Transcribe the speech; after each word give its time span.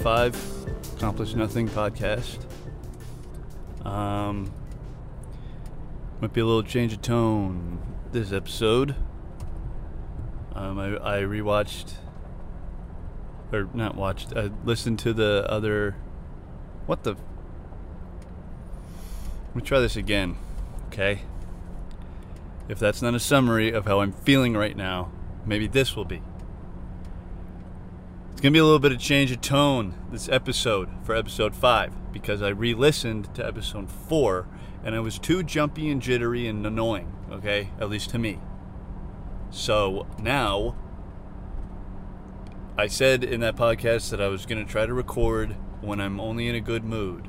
five, 0.00 0.34
Accomplish 0.96 1.34
Nothing 1.34 1.68
podcast. 1.68 2.38
Um, 3.84 4.50
might 6.22 6.32
be 6.32 6.40
a 6.40 6.46
little 6.46 6.62
change 6.62 6.94
of 6.94 7.02
tone 7.02 7.78
this 8.10 8.32
episode. 8.32 8.94
Um, 10.54 10.78
I, 10.78 11.18
I 11.18 11.20
rewatched, 11.20 11.92
or 13.52 13.68
not 13.74 13.94
watched, 13.94 14.34
I 14.34 14.50
listened 14.64 14.98
to 15.00 15.12
the 15.12 15.44
other. 15.48 15.96
What 16.86 17.02
the? 17.02 17.10
Let 19.48 19.56
me 19.56 19.62
try 19.62 19.80
this 19.80 19.96
again, 19.96 20.36
okay? 20.86 21.22
If 22.70 22.78
that's 22.78 23.02
not 23.02 23.14
a 23.14 23.20
summary 23.20 23.70
of 23.70 23.84
how 23.84 24.00
I'm 24.00 24.12
feeling 24.12 24.56
right 24.56 24.76
now, 24.76 25.12
maybe 25.44 25.66
this 25.66 25.94
will 25.94 26.06
be. 26.06 26.22
It's 28.32 28.40
going 28.40 28.52
to 28.52 28.56
be 28.56 28.60
a 28.60 28.64
little 28.64 28.78
bit 28.78 28.92
of 28.92 28.98
change 28.98 29.30
of 29.32 29.42
tone 29.42 29.94
this 30.10 30.28
episode 30.28 30.88
for 31.04 31.14
episode 31.14 31.54
5 31.54 32.12
because 32.12 32.40
I 32.40 32.48
re 32.48 32.72
listened 32.72 33.34
to 33.34 33.46
episode 33.46 33.90
4 33.90 34.46
and 34.82 34.94
I 34.94 35.00
was 35.00 35.18
too 35.18 35.42
jumpy 35.42 35.90
and 35.90 36.00
jittery 36.00 36.46
and 36.48 36.64
annoying, 36.64 37.12
okay? 37.30 37.68
At 37.78 37.90
least 37.90 38.08
to 38.10 38.18
me. 38.18 38.38
So 39.50 40.06
now, 40.18 40.74
I 42.78 42.86
said 42.86 43.22
in 43.22 43.40
that 43.40 43.56
podcast 43.56 44.08
that 44.08 44.22
I 44.22 44.28
was 44.28 44.46
going 44.46 44.64
to 44.64 44.70
try 44.70 44.86
to 44.86 44.94
record 44.94 45.56
when 45.82 46.00
I'm 46.00 46.18
only 46.18 46.48
in 46.48 46.54
a 46.54 46.60
good 46.60 46.84
mood. 46.84 47.28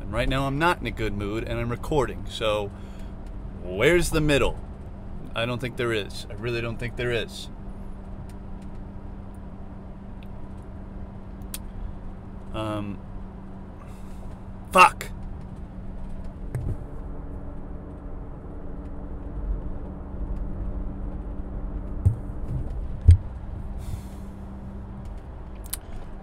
And 0.00 0.12
right 0.12 0.28
now 0.28 0.48
I'm 0.48 0.58
not 0.58 0.80
in 0.80 0.86
a 0.88 0.90
good 0.90 1.12
mood 1.12 1.44
and 1.44 1.60
I'm 1.60 1.68
recording. 1.68 2.26
So, 2.28 2.72
where's 3.62 4.10
the 4.10 4.20
middle? 4.20 4.58
I 5.36 5.46
don't 5.46 5.60
think 5.60 5.76
there 5.76 5.92
is. 5.92 6.26
I 6.28 6.32
really 6.32 6.60
don't 6.60 6.78
think 6.78 6.96
there 6.96 7.12
is. 7.12 7.50
Um, 12.58 12.98
fuck. 14.72 15.06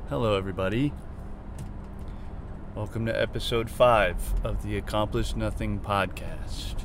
Hello, 0.10 0.36
everybody. 0.36 0.92
Welcome 2.76 3.06
to 3.06 3.18
episode 3.18 3.70
5 3.70 4.42
of 4.44 4.62
the 4.62 4.78
Accomplish 4.78 5.38
Nothing 5.38 5.80
podcast. 5.80 6.76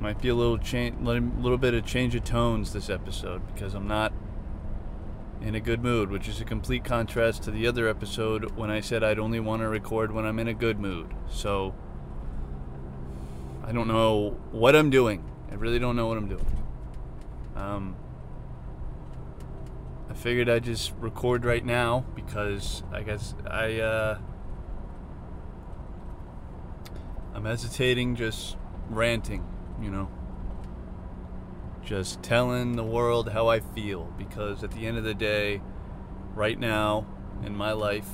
Might 0.00 0.20
be 0.20 0.30
a 0.30 0.34
little 0.34 0.58
change, 0.58 0.96
a 1.00 1.04
little 1.04 1.58
bit 1.58 1.74
of 1.74 1.86
change 1.86 2.16
of 2.16 2.24
tones 2.24 2.72
this 2.72 2.90
episode 2.90 3.42
because 3.54 3.72
I'm 3.72 3.86
not 3.86 4.12
in 5.44 5.54
a 5.54 5.60
good 5.60 5.82
mood, 5.82 6.10
which 6.10 6.26
is 6.26 6.40
a 6.40 6.44
complete 6.44 6.84
contrast 6.84 7.42
to 7.42 7.50
the 7.50 7.66
other 7.66 7.86
episode 7.86 8.56
when 8.56 8.70
I 8.70 8.80
said 8.80 9.04
I'd 9.04 9.18
only 9.18 9.40
want 9.40 9.60
to 9.60 9.68
record 9.68 10.10
when 10.10 10.24
I'm 10.24 10.38
in 10.38 10.48
a 10.48 10.54
good 10.54 10.80
mood. 10.80 11.12
So 11.28 11.74
I 13.62 13.70
don't 13.72 13.86
know 13.86 14.38
what 14.52 14.74
I'm 14.74 14.88
doing. 14.88 15.22
I 15.50 15.56
really 15.56 15.78
don't 15.78 15.96
know 15.96 16.06
what 16.06 16.16
I'm 16.16 16.28
doing. 16.28 16.46
Um, 17.56 17.96
I 20.08 20.14
figured 20.14 20.48
I'd 20.48 20.64
just 20.64 20.92
record 20.98 21.44
right 21.44 21.64
now 21.64 22.06
because 22.14 22.82
I 22.90 23.02
guess 23.02 23.34
I 23.46 23.80
uh, 23.80 24.18
I'm 27.34 27.44
hesitating, 27.44 28.16
just 28.16 28.56
ranting, 28.88 29.44
you 29.80 29.90
know 29.90 30.08
just 31.84 32.22
telling 32.22 32.76
the 32.76 32.84
world 32.84 33.30
how 33.30 33.48
I 33.48 33.60
feel 33.60 34.12
because 34.16 34.64
at 34.64 34.72
the 34.72 34.86
end 34.86 34.96
of 34.96 35.04
the 35.04 35.14
day, 35.14 35.60
right 36.34 36.58
now 36.58 37.06
in 37.44 37.54
my 37.54 37.72
life, 37.72 38.08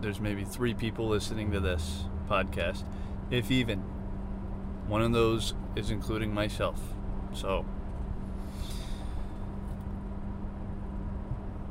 there's 0.00 0.20
maybe 0.20 0.44
three 0.44 0.74
people 0.74 1.08
listening 1.08 1.52
to 1.52 1.60
this 1.60 2.04
podcast, 2.28 2.84
if 3.30 3.50
even. 3.50 3.80
One 4.86 5.02
of 5.02 5.12
those 5.12 5.54
is 5.76 5.90
including 5.90 6.34
myself. 6.34 6.80
So, 7.32 7.64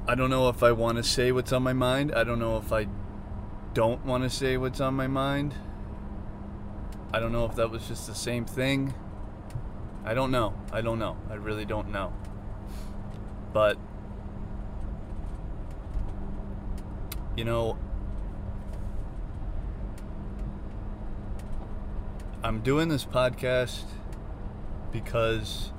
I 0.08 0.16
don't 0.16 0.30
know 0.30 0.50
if 0.50 0.64
I 0.64 0.72
want 0.72 0.98
to 0.98 1.04
say 1.04 1.32
what's 1.32 1.52
on 1.52 1.64
my 1.64 1.74
mind. 1.74 2.14
I 2.16 2.24
don't 2.24 2.40
know 2.40 2.58
if 2.58 2.72
I 2.72 2.88
don't 3.74 4.06
want 4.06 4.24
to 4.24 4.30
say 4.30 4.58
what's 4.58 4.80
on 4.80 4.94
my 4.94 5.08
mind. 5.08 5.54
I 7.14 7.20
don't 7.20 7.32
know 7.32 7.46
if 7.46 7.56
that 7.56 7.70
was 7.70 7.88
just 7.88 8.08
the 8.08 8.16
same 8.16 8.46
thing. 8.46 8.94
I 10.04 10.14
don't 10.14 10.32
know. 10.32 10.54
I 10.72 10.82
don't 10.82 11.00
know. 11.00 11.18
I 11.30 11.36
really 11.36 11.66
don't 11.66 11.92
know. 11.92 12.12
But, 13.54 13.78
you 17.38 17.46
know, 17.46 17.78
I'm 22.44 22.62
doing 22.62 22.88
this 22.90 23.06
podcast 23.06 23.84
because, 24.92 25.72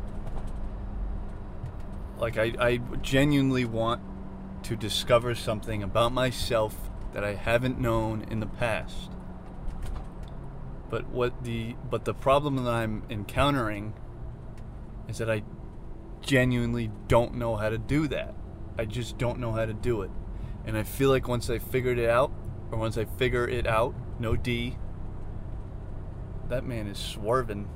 like, 2.19 2.39
I, 2.39 2.53
I 2.61 2.77
genuinely 3.03 3.65
want 3.65 4.01
to 4.65 4.77
discover 4.77 5.35
something 5.35 5.83
about 5.83 6.13
myself 6.13 6.77
that 7.13 7.25
I 7.25 7.35
haven't 7.35 7.81
known 7.81 8.25
in 8.31 8.39
the 8.39 8.47
past. 8.47 9.11
But 10.89 11.09
what 11.09 11.43
the 11.43 11.75
but 11.91 12.05
the 12.05 12.15
problem 12.15 12.57
that 12.57 12.71
I'm 12.71 13.03
encountering 13.09 13.95
is 15.09 15.19
that 15.19 15.31
I 15.31 15.43
genuinely 16.21 16.91
don't 17.09 17.35
know 17.35 17.57
how 17.57 17.69
to 17.69 17.79
do 17.79 18.09
that. 18.09 18.35
I 18.79 18.85
just 18.85 19.19
don't 19.19 19.39
know 19.39 19.53
how 19.53 19.67
to 19.67 19.75
do 19.75 20.03
it. 20.03 20.11
And 20.65 20.77
I 20.77 20.83
feel 20.85 21.11
like 21.11 21.29
once 21.29 21.51
I 21.51 21.59
figured 21.59 21.99
it 21.99 22.09
out, 22.09 22.33
or 22.71 22.79
once 22.79 22.97
I 22.97 23.05
figure 23.05 23.47
it 23.47 23.67
out, 23.67 23.95
no 24.19 24.37
D, 24.37 24.77
that 26.49 26.65
man 26.65 26.87
is 26.87 26.99
swerving. 26.99 27.69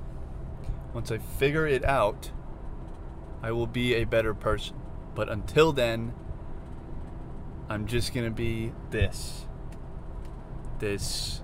Once 0.95 1.11
I 1.11 1.19
figure 1.19 1.67
it 1.67 1.85
out, 1.85 2.31
I 3.43 3.53
will 3.53 3.67
be 3.67 3.95
a 3.95 4.05
better 4.05 4.35
person. 4.35 4.77
But 5.15 5.29
until 5.29 5.73
then, 5.73 6.15
I'm 7.69 7.87
just 7.87 8.15
going 8.15 8.27
to 8.27 8.35
be 8.35 8.73
this. 8.91 9.47
This 10.79 11.43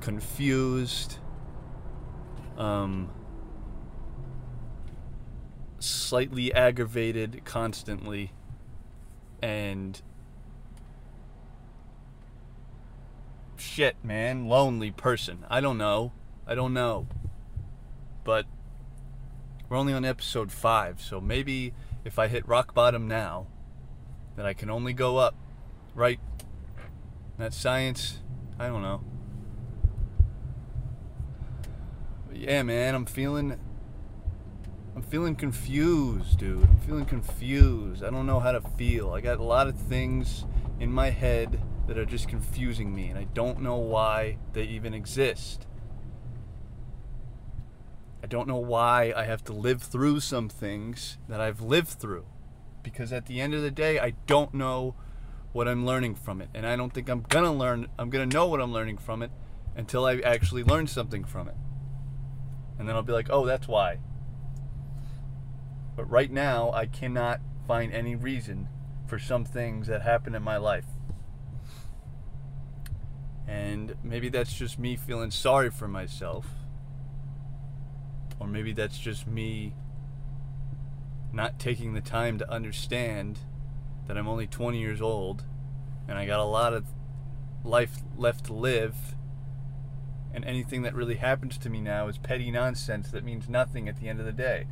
confused, 0.00 1.18
um, 2.56 3.10
slightly 5.78 6.52
aggravated 6.52 7.42
constantly 7.44 8.32
and 9.42 10.02
shit 13.56 13.96
man 14.02 14.46
lonely 14.46 14.90
person. 14.90 15.44
I 15.48 15.60
don't 15.60 15.78
know. 15.78 16.12
I 16.46 16.54
don't 16.54 16.74
know. 16.74 17.06
But 18.24 18.46
we're 19.68 19.76
only 19.76 19.92
on 19.92 20.04
episode 20.04 20.50
5 20.50 21.00
so 21.00 21.20
maybe 21.20 21.74
if 22.02 22.18
i 22.18 22.26
hit 22.26 22.48
rock 22.48 22.72
bottom 22.72 23.06
now 23.06 23.46
then 24.34 24.46
i 24.46 24.54
can 24.54 24.70
only 24.70 24.94
go 24.94 25.18
up 25.18 25.34
right? 25.94 26.20
That 27.38 27.52
science. 27.52 28.20
I 28.58 28.68
don't 28.68 28.82
know. 28.82 29.02
But 32.28 32.38
yeah 32.38 32.62
man 32.62 32.94
i'm 32.94 33.06
feeling 33.06 33.58
I'm 34.98 35.04
feeling 35.04 35.36
confused, 35.36 36.40
dude. 36.40 36.64
I'm 36.64 36.80
feeling 36.80 37.04
confused. 37.04 38.02
I 38.02 38.10
don't 38.10 38.26
know 38.26 38.40
how 38.40 38.50
to 38.50 38.60
feel. 38.60 39.12
I 39.12 39.20
got 39.20 39.38
a 39.38 39.44
lot 39.44 39.68
of 39.68 39.76
things 39.76 40.44
in 40.80 40.92
my 40.92 41.10
head 41.10 41.62
that 41.86 41.96
are 41.96 42.04
just 42.04 42.26
confusing 42.26 42.92
me, 42.92 43.06
and 43.06 43.16
I 43.16 43.28
don't 43.32 43.60
know 43.60 43.76
why 43.76 44.38
they 44.54 44.64
even 44.64 44.94
exist. 44.94 45.68
I 48.24 48.26
don't 48.26 48.48
know 48.48 48.56
why 48.56 49.12
I 49.16 49.22
have 49.22 49.44
to 49.44 49.52
live 49.52 49.82
through 49.82 50.18
some 50.18 50.48
things 50.48 51.18
that 51.28 51.40
I've 51.40 51.60
lived 51.60 51.90
through. 51.90 52.26
Because 52.82 53.12
at 53.12 53.26
the 53.26 53.40
end 53.40 53.54
of 53.54 53.62
the 53.62 53.70
day, 53.70 54.00
I 54.00 54.14
don't 54.26 54.52
know 54.52 54.96
what 55.52 55.68
I'm 55.68 55.86
learning 55.86 56.16
from 56.16 56.42
it. 56.42 56.48
And 56.54 56.66
I 56.66 56.74
don't 56.74 56.92
think 56.92 57.08
I'm 57.08 57.20
going 57.20 57.44
to 57.44 57.52
learn, 57.52 57.86
I'm 58.00 58.10
going 58.10 58.28
to 58.28 58.36
know 58.36 58.48
what 58.48 58.60
I'm 58.60 58.72
learning 58.72 58.98
from 58.98 59.22
it 59.22 59.30
until 59.76 60.06
I 60.06 60.16
actually 60.16 60.64
learn 60.64 60.88
something 60.88 61.22
from 61.22 61.46
it. 61.46 61.54
And 62.80 62.88
then 62.88 62.96
I'll 62.96 63.02
be 63.02 63.12
like, 63.12 63.28
oh, 63.30 63.46
that's 63.46 63.68
why. 63.68 64.00
But 65.98 66.08
right 66.08 66.30
now, 66.30 66.70
I 66.70 66.86
cannot 66.86 67.40
find 67.66 67.92
any 67.92 68.14
reason 68.14 68.68
for 69.08 69.18
some 69.18 69.44
things 69.44 69.88
that 69.88 70.02
happen 70.02 70.36
in 70.36 70.44
my 70.44 70.56
life. 70.56 70.84
And 73.48 73.96
maybe 74.04 74.28
that's 74.28 74.54
just 74.54 74.78
me 74.78 74.94
feeling 74.94 75.32
sorry 75.32 75.70
for 75.70 75.88
myself. 75.88 76.46
Or 78.38 78.46
maybe 78.46 78.70
that's 78.70 78.96
just 78.96 79.26
me 79.26 79.74
not 81.32 81.58
taking 81.58 81.94
the 81.94 82.00
time 82.00 82.38
to 82.38 82.48
understand 82.48 83.40
that 84.06 84.16
I'm 84.16 84.28
only 84.28 84.46
20 84.46 84.78
years 84.78 85.00
old 85.02 85.42
and 86.06 86.16
I 86.16 86.26
got 86.26 86.38
a 86.38 86.44
lot 86.44 86.74
of 86.74 86.86
life 87.64 88.02
left 88.16 88.44
to 88.44 88.52
live. 88.52 88.94
And 90.32 90.44
anything 90.44 90.82
that 90.82 90.94
really 90.94 91.16
happens 91.16 91.58
to 91.58 91.68
me 91.68 91.80
now 91.80 92.06
is 92.06 92.18
petty 92.18 92.52
nonsense 92.52 93.10
that 93.10 93.24
means 93.24 93.48
nothing 93.48 93.88
at 93.88 93.96
the 93.96 94.08
end 94.08 94.20
of 94.20 94.26
the 94.26 94.32
day. 94.32 94.68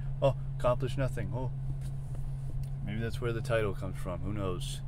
Accomplish 0.58 0.96
nothing. 0.96 1.32
Oh, 1.34 1.50
maybe 2.84 3.00
that's 3.00 3.20
where 3.20 3.32
the 3.32 3.40
title 3.40 3.74
comes 3.74 3.98
from. 3.98 4.20
Who 4.20 4.32
knows? 4.32 4.80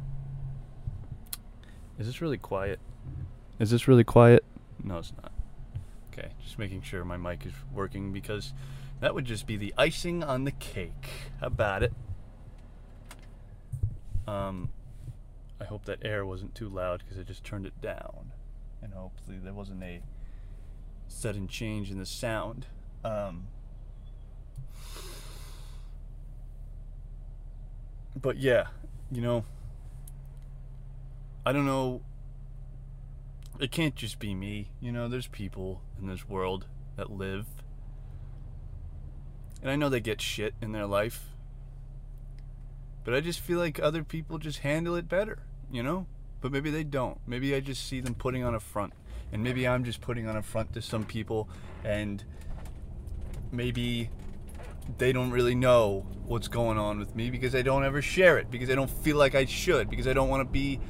Is 1.98 2.06
this 2.06 2.20
really 2.20 2.38
quiet? 2.38 2.80
Is 3.58 3.70
this 3.70 3.88
really 3.88 4.04
quiet? 4.04 4.44
No, 4.82 4.98
it's 4.98 5.12
not. 5.20 5.32
Okay, 6.12 6.30
just 6.42 6.58
making 6.58 6.82
sure 6.82 7.04
my 7.04 7.16
mic 7.16 7.44
is 7.44 7.52
working 7.72 8.12
because 8.12 8.52
that 9.00 9.14
would 9.14 9.24
just 9.24 9.46
be 9.46 9.56
the 9.56 9.74
icing 9.76 10.22
on 10.22 10.44
the 10.44 10.52
cake. 10.52 11.30
How 11.40 11.48
about 11.48 11.82
it? 11.82 11.92
Um, 14.26 14.70
I 15.60 15.64
hope 15.64 15.84
that 15.86 15.98
air 16.02 16.24
wasn't 16.24 16.54
too 16.54 16.68
loud 16.68 17.02
because 17.04 17.18
I 17.18 17.22
just 17.22 17.44
turned 17.44 17.66
it 17.66 17.80
down. 17.80 18.32
And 18.82 18.92
hopefully 18.94 19.38
there 19.42 19.52
wasn't 19.52 19.82
a 19.82 20.02
sudden 21.08 21.48
change 21.48 21.90
in 21.90 21.98
the 21.98 22.06
sound. 22.06 22.66
Um, 23.04 23.48
but 28.20 28.38
yeah, 28.38 28.68
you 29.10 29.20
know, 29.20 29.44
I 31.44 31.52
don't 31.52 31.66
know. 31.66 32.02
It 33.58 33.72
can't 33.72 33.94
just 33.94 34.18
be 34.18 34.34
me. 34.34 34.70
You 34.80 34.92
know, 34.92 35.08
there's 35.08 35.26
people 35.26 35.82
in 36.00 36.06
this 36.06 36.28
world 36.28 36.66
that 36.96 37.10
live. 37.10 37.46
And 39.62 39.70
I 39.70 39.76
know 39.76 39.88
they 39.88 40.00
get 40.00 40.20
shit 40.20 40.54
in 40.60 40.72
their 40.72 40.86
life. 40.86 41.24
But 43.04 43.14
I 43.14 43.20
just 43.20 43.40
feel 43.40 43.58
like 43.58 43.80
other 43.80 44.04
people 44.04 44.38
just 44.38 44.58
handle 44.58 44.94
it 44.94 45.08
better, 45.08 45.38
you 45.72 45.82
know? 45.82 46.06
But 46.40 46.52
maybe 46.52 46.70
they 46.70 46.84
don't. 46.84 47.18
Maybe 47.26 47.54
I 47.54 47.60
just 47.60 47.86
see 47.86 48.00
them 48.00 48.14
putting 48.14 48.44
on 48.44 48.54
a 48.54 48.60
front. 48.60 48.92
And 49.32 49.42
maybe 49.42 49.66
I'm 49.66 49.82
just 49.82 50.00
putting 50.00 50.28
on 50.28 50.36
a 50.36 50.42
front 50.42 50.72
to 50.74 50.82
some 50.82 51.04
people. 51.04 51.48
And 51.82 52.22
maybe 53.50 54.10
they 54.96 55.12
don't 55.12 55.30
really 55.30 55.54
know 55.54 56.06
what's 56.24 56.48
going 56.48 56.78
on 56.78 56.98
with 56.98 57.14
me 57.14 57.30
because 57.30 57.54
I 57.54 57.62
don't 57.62 57.84
ever 57.84 58.00
share 58.00 58.38
it 58.38 58.50
because 58.50 58.70
I 58.70 58.74
don't 58.74 58.90
feel 58.90 59.16
like 59.16 59.34
I 59.34 59.44
should 59.44 59.90
because 59.90 60.06
I 60.06 60.12
don't 60.12 60.28
want 60.28 60.40
to 60.40 60.50
be 60.50 60.80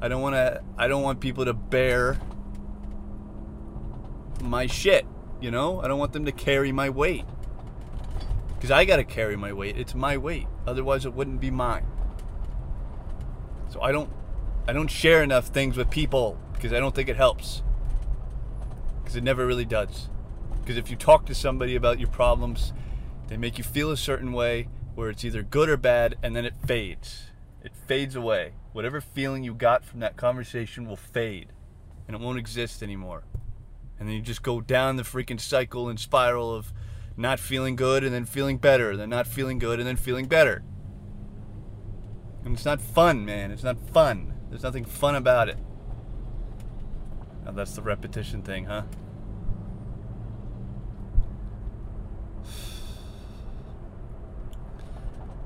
I 0.00 0.08
don't 0.08 0.22
want 0.22 0.34
to 0.34 0.62
I 0.78 0.88
don't 0.88 1.02
want 1.02 1.20
people 1.20 1.44
to 1.44 1.52
bear 1.52 2.18
my 4.40 4.66
shit, 4.66 5.06
you 5.40 5.50
know? 5.50 5.80
I 5.80 5.88
don't 5.88 5.98
want 5.98 6.12
them 6.12 6.24
to 6.24 6.32
carry 6.32 6.72
my 6.72 6.88
weight. 6.88 7.24
Cuz 8.60 8.70
I 8.70 8.84
got 8.84 8.96
to 8.96 9.04
carry 9.04 9.36
my 9.36 9.52
weight. 9.52 9.76
It's 9.76 9.94
my 9.94 10.16
weight. 10.16 10.46
Otherwise 10.66 11.04
it 11.04 11.12
wouldn't 11.12 11.40
be 11.40 11.50
mine. 11.50 11.86
So 13.68 13.80
I 13.82 13.92
don't 13.92 14.10
I 14.66 14.72
don't 14.72 14.88
share 14.88 15.22
enough 15.22 15.48
things 15.48 15.76
with 15.76 15.90
people 15.90 16.38
because 16.52 16.72
I 16.72 16.80
don't 16.80 16.94
think 16.94 17.08
it 17.08 17.16
helps. 17.16 17.62
Cuz 19.04 19.16
it 19.16 19.22
never 19.22 19.46
really 19.46 19.64
does. 19.64 20.08
Because 20.60 20.76
if 20.76 20.90
you 20.90 20.96
talk 20.96 21.26
to 21.26 21.34
somebody 21.34 21.74
about 21.74 21.98
your 21.98 22.08
problems, 22.08 22.72
they 23.28 23.36
make 23.36 23.58
you 23.58 23.64
feel 23.64 23.90
a 23.90 23.96
certain 23.96 24.32
way 24.32 24.68
where 24.94 25.10
it's 25.10 25.24
either 25.24 25.42
good 25.42 25.68
or 25.68 25.76
bad, 25.76 26.16
and 26.22 26.36
then 26.36 26.44
it 26.44 26.54
fades. 26.66 27.24
It 27.62 27.72
fades 27.86 28.14
away. 28.14 28.52
Whatever 28.72 29.00
feeling 29.00 29.42
you 29.42 29.54
got 29.54 29.84
from 29.84 30.00
that 30.00 30.16
conversation 30.16 30.86
will 30.86 30.96
fade, 30.96 31.48
and 32.06 32.14
it 32.14 32.20
won't 32.20 32.38
exist 32.38 32.82
anymore. 32.82 33.24
And 33.98 34.08
then 34.08 34.16
you 34.16 34.22
just 34.22 34.42
go 34.42 34.60
down 34.60 34.96
the 34.96 35.02
freaking 35.02 35.40
cycle 35.40 35.88
and 35.88 35.98
spiral 35.98 36.54
of 36.54 36.72
not 37.16 37.38
feeling 37.38 37.76
good 37.76 38.04
and 38.04 38.12
then 38.12 38.24
feeling 38.24 38.58
better, 38.58 38.96
then 38.96 39.10
not 39.10 39.26
feeling 39.26 39.58
good 39.58 39.78
and 39.78 39.86
then 39.86 39.96
feeling 39.96 40.26
better. 40.26 40.62
And 42.44 42.54
it's 42.54 42.64
not 42.64 42.80
fun, 42.80 43.24
man. 43.24 43.50
It's 43.50 43.62
not 43.62 43.78
fun. 43.92 44.34
There's 44.50 44.62
nothing 44.64 44.84
fun 44.84 45.14
about 45.14 45.48
it. 45.48 45.58
Now 47.44 47.52
that's 47.52 47.74
the 47.74 47.82
repetition 47.82 48.42
thing, 48.42 48.64
huh? 48.64 48.82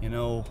You 0.00 0.10
know, 0.10 0.44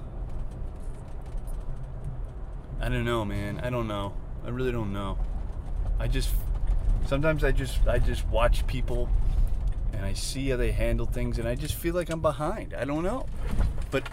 I 2.80 2.90
don't 2.90 3.06
know, 3.06 3.24
man. 3.24 3.60
I 3.64 3.70
don't 3.70 3.88
know. 3.88 4.14
I 4.46 4.50
really 4.50 4.72
don't 4.72 4.92
know. 4.92 5.18
I 6.00 6.08
just 6.08 6.32
sometimes 7.08 7.44
I 7.44 7.52
just 7.52 7.88
I 7.88 8.00
just 8.00 8.28
watch 8.28 8.66
people 8.68 9.10
and 9.94 10.06
I 10.06 10.14
see 10.14 10.50
how 10.50 10.58
they 10.58 10.72
handle 10.72 11.06
things 11.06 11.40
and 11.40 11.48
I 11.48 11.56
just 11.56 11.76
feel 11.76 11.96
like 11.96 12.10
I'm 12.10 12.22
behind. 12.22 12.74
I 12.74 12.86
don't 12.86 13.04
know. 13.04 13.26
But 13.92 14.08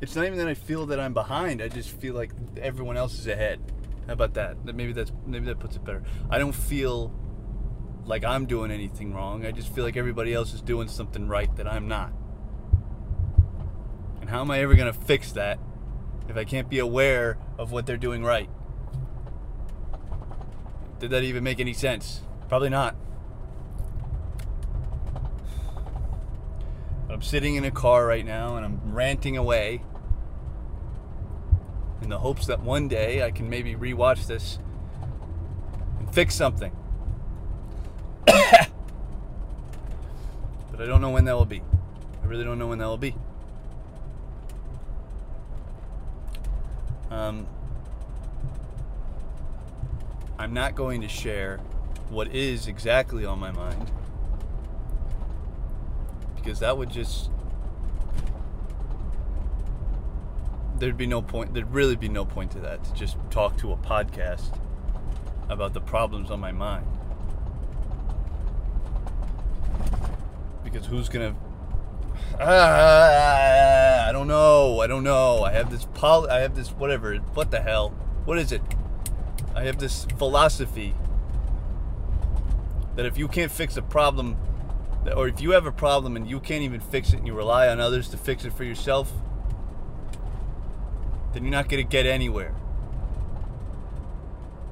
it's 0.00 0.16
not 0.16 0.26
even 0.26 0.38
that 0.38 0.48
I 0.48 0.54
feel 0.54 0.86
that 0.86 0.98
I'm 0.98 1.14
behind. 1.14 1.62
I 1.62 1.68
just 1.68 1.90
feel 1.90 2.14
like 2.14 2.32
everyone 2.60 2.96
else 2.96 3.18
is 3.18 3.26
ahead. 3.26 3.60
How 4.06 4.14
about 4.14 4.34
that? 4.34 4.64
Maybe 4.64 4.92
that's 4.92 5.12
maybe 5.26 5.46
that 5.46 5.60
puts 5.60 5.76
it 5.76 5.84
better. 5.84 6.02
I 6.28 6.38
don't 6.38 6.54
feel 6.54 7.14
like 8.04 8.24
I'm 8.24 8.46
doing 8.46 8.70
anything 8.70 9.14
wrong. 9.14 9.46
I 9.46 9.52
just 9.52 9.74
feel 9.74 9.84
like 9.84 9.96
everybody 9.96 10.34
else 10.34 10.52
is 10.52 10.60
doing 10.60 10.88
something 10.88 11.28
right 11.28 11.54
that 11.56 11.66
I'm 11.66 11.88
not. 11.88 12.12
And 14.24 14.30
how 14.30 14.40
am 14.40 14.50
I 14.50 14.60
ever 14.60 14.74
going 14.74 14.90
to 14.90 14.98
fix 14.98 15.32
that 15.32 15.58
if 16.30 16.36
I 16.38 16.44
can't 16.44 16.70
be 16.70 16.78
aware 16.78 17.36
of 17.58 17.72
what 17.72 17.84
they're 17.84 17.98
doing 17.98 18.24
right? 18.24 18.48
Did 20.98 21.10
that 21.10 21.24
even 21.24 21.44
make 21.44 21.60
any 21.60 21.74
sense? 21.74 22.22
Probably 22.48 22.70
not. 22.70 22.96
But 27.06 27.12
I'm 27.12 27.20
sitting 27.20 27.56
in 27.56 27.66
a 27.66 27.70
car 27.70 28.06
right 28.06 28.24
now 28.24 28.56
and 28.56 28.64
I'm 28.64 28.94
ranting 28.94 29.36
away 29.36 29.82
in 32.00 32.08
the 32.08 32.20
hopes 32.20 32.46
that 32.46 32.62
one 32.62 32.88
day 32.88 33.22
I 33.22 33.30
can 33.30 33.50
maybe 33.50 33.74
rewatch 33.74 34.26
this 34.26 34.58
and 35.98 36.14
fix 36.14 36.34
something. 36.34 36.74
but 38.24 38.70
I 40.80 40.86
don't 40.86 41.02
know 41.02 41.10
when 41.10 41.26
that 41.26 41.36
will 41.36 41.44
be. 41.44 41.62
I 42.22 42.26
really 42.26 42.44
don't 42.44 42.58
know 42.58 42.68
when 42.68 42.78
that 42.78 42.86
will 42.86 42.96
be. 42.96 43.14
Um, 47.10 47.46
I'm 50.38 50.52
not 50.52 50.74
going 50.74 51.00
to 51.00 51.08
share 51.08 51.58
what 52.10 52.34
is 52.34 52.66
exactly 52.66 53.24
on 53.24 53.38
my 53.38 53.50
mind 53.50 53.90
because 56.36 56.60
that 56.60 56.76
would 56.76 56.90
just 56.90 57.30
there'd 60.78 60.96
be 60.96 61.06
no 61.06 61.22
point 61.22 61.54
there'd 61.54 61.72
really 61.72 61.96
be 61.96 62.08
no 62.08 62.24
point 62.24 62.50
to 62.50 62.58
that 62.58 62.84
to 62.84 62.92
just 62.92 63.16
talk 63.30 63.56
to 63.56 63.72
a 63.72 63.76
podcast 63.76 64.58
about 65.48 65.72
the 65.72 65.80
problems 65.80 66.30
on 66.30 66.40
my 66.40 66.52
mind. 66.52 66.86
Because 70.62 70.86
who's 70.86 71.08
gonna 71.08 71.34
Ah, 72.40 74.08
I 74.08 74.12
don't 74.12 74.26
know. 74.26 74.80
I 74.80 74.86
don't 74.86 75.04
know. 75.04 75.44
I 75.44 75.52
have 75.52 75.70
this 75.70 75.86
pol. 75.94 76.28
I 76.28 76.40
have 76.40 76.54
this 76.54 76.70
whatever. 76.70 77.14
What 77.16 77.50
the 77.50 77.60
hell? 77.60 77.90
What 78.24 78.38
is 78.38 78.50
it? 78.52 78.62
I 79.54 79.64
have 79.64 79.78
this 79.78 80.06
philosophy 80.18 80.94
that 82.96 83.06
if 83.06 83.16
you 83.16 83.28
can't 83.28 83.52
fix 83.52 83.76
a 83.76 83.82
problem, 83.82 84.36
or 85.16 85.28
if 85.28 85.40
you 85.40 85.52
have 85.52 85.66
a 85.66 85.72
problem 85.72 86.16
and 86.16 86.28
you 86.28 86.40
can't 86.40 86.62
even 86.62 86.80
fix 86.80 87.12
it, 87.12 87.18
and 87.18 87.26
you 87.26 87.34
rely 87.34 87.68
on 87.68 87.80
others 87.80 88.08
to 88.08 88.16
fix 88.16 88.44
it 88.44 88.52
for 88.52 88.64
yourself, 88.64 89.12
then 91.32 91.44
you're 91.44 91.52
not 91.52 91.68
going 91.68 91.82
to 91.82 91.88
get 91.88 92.06
anywhere. 92.06 92.54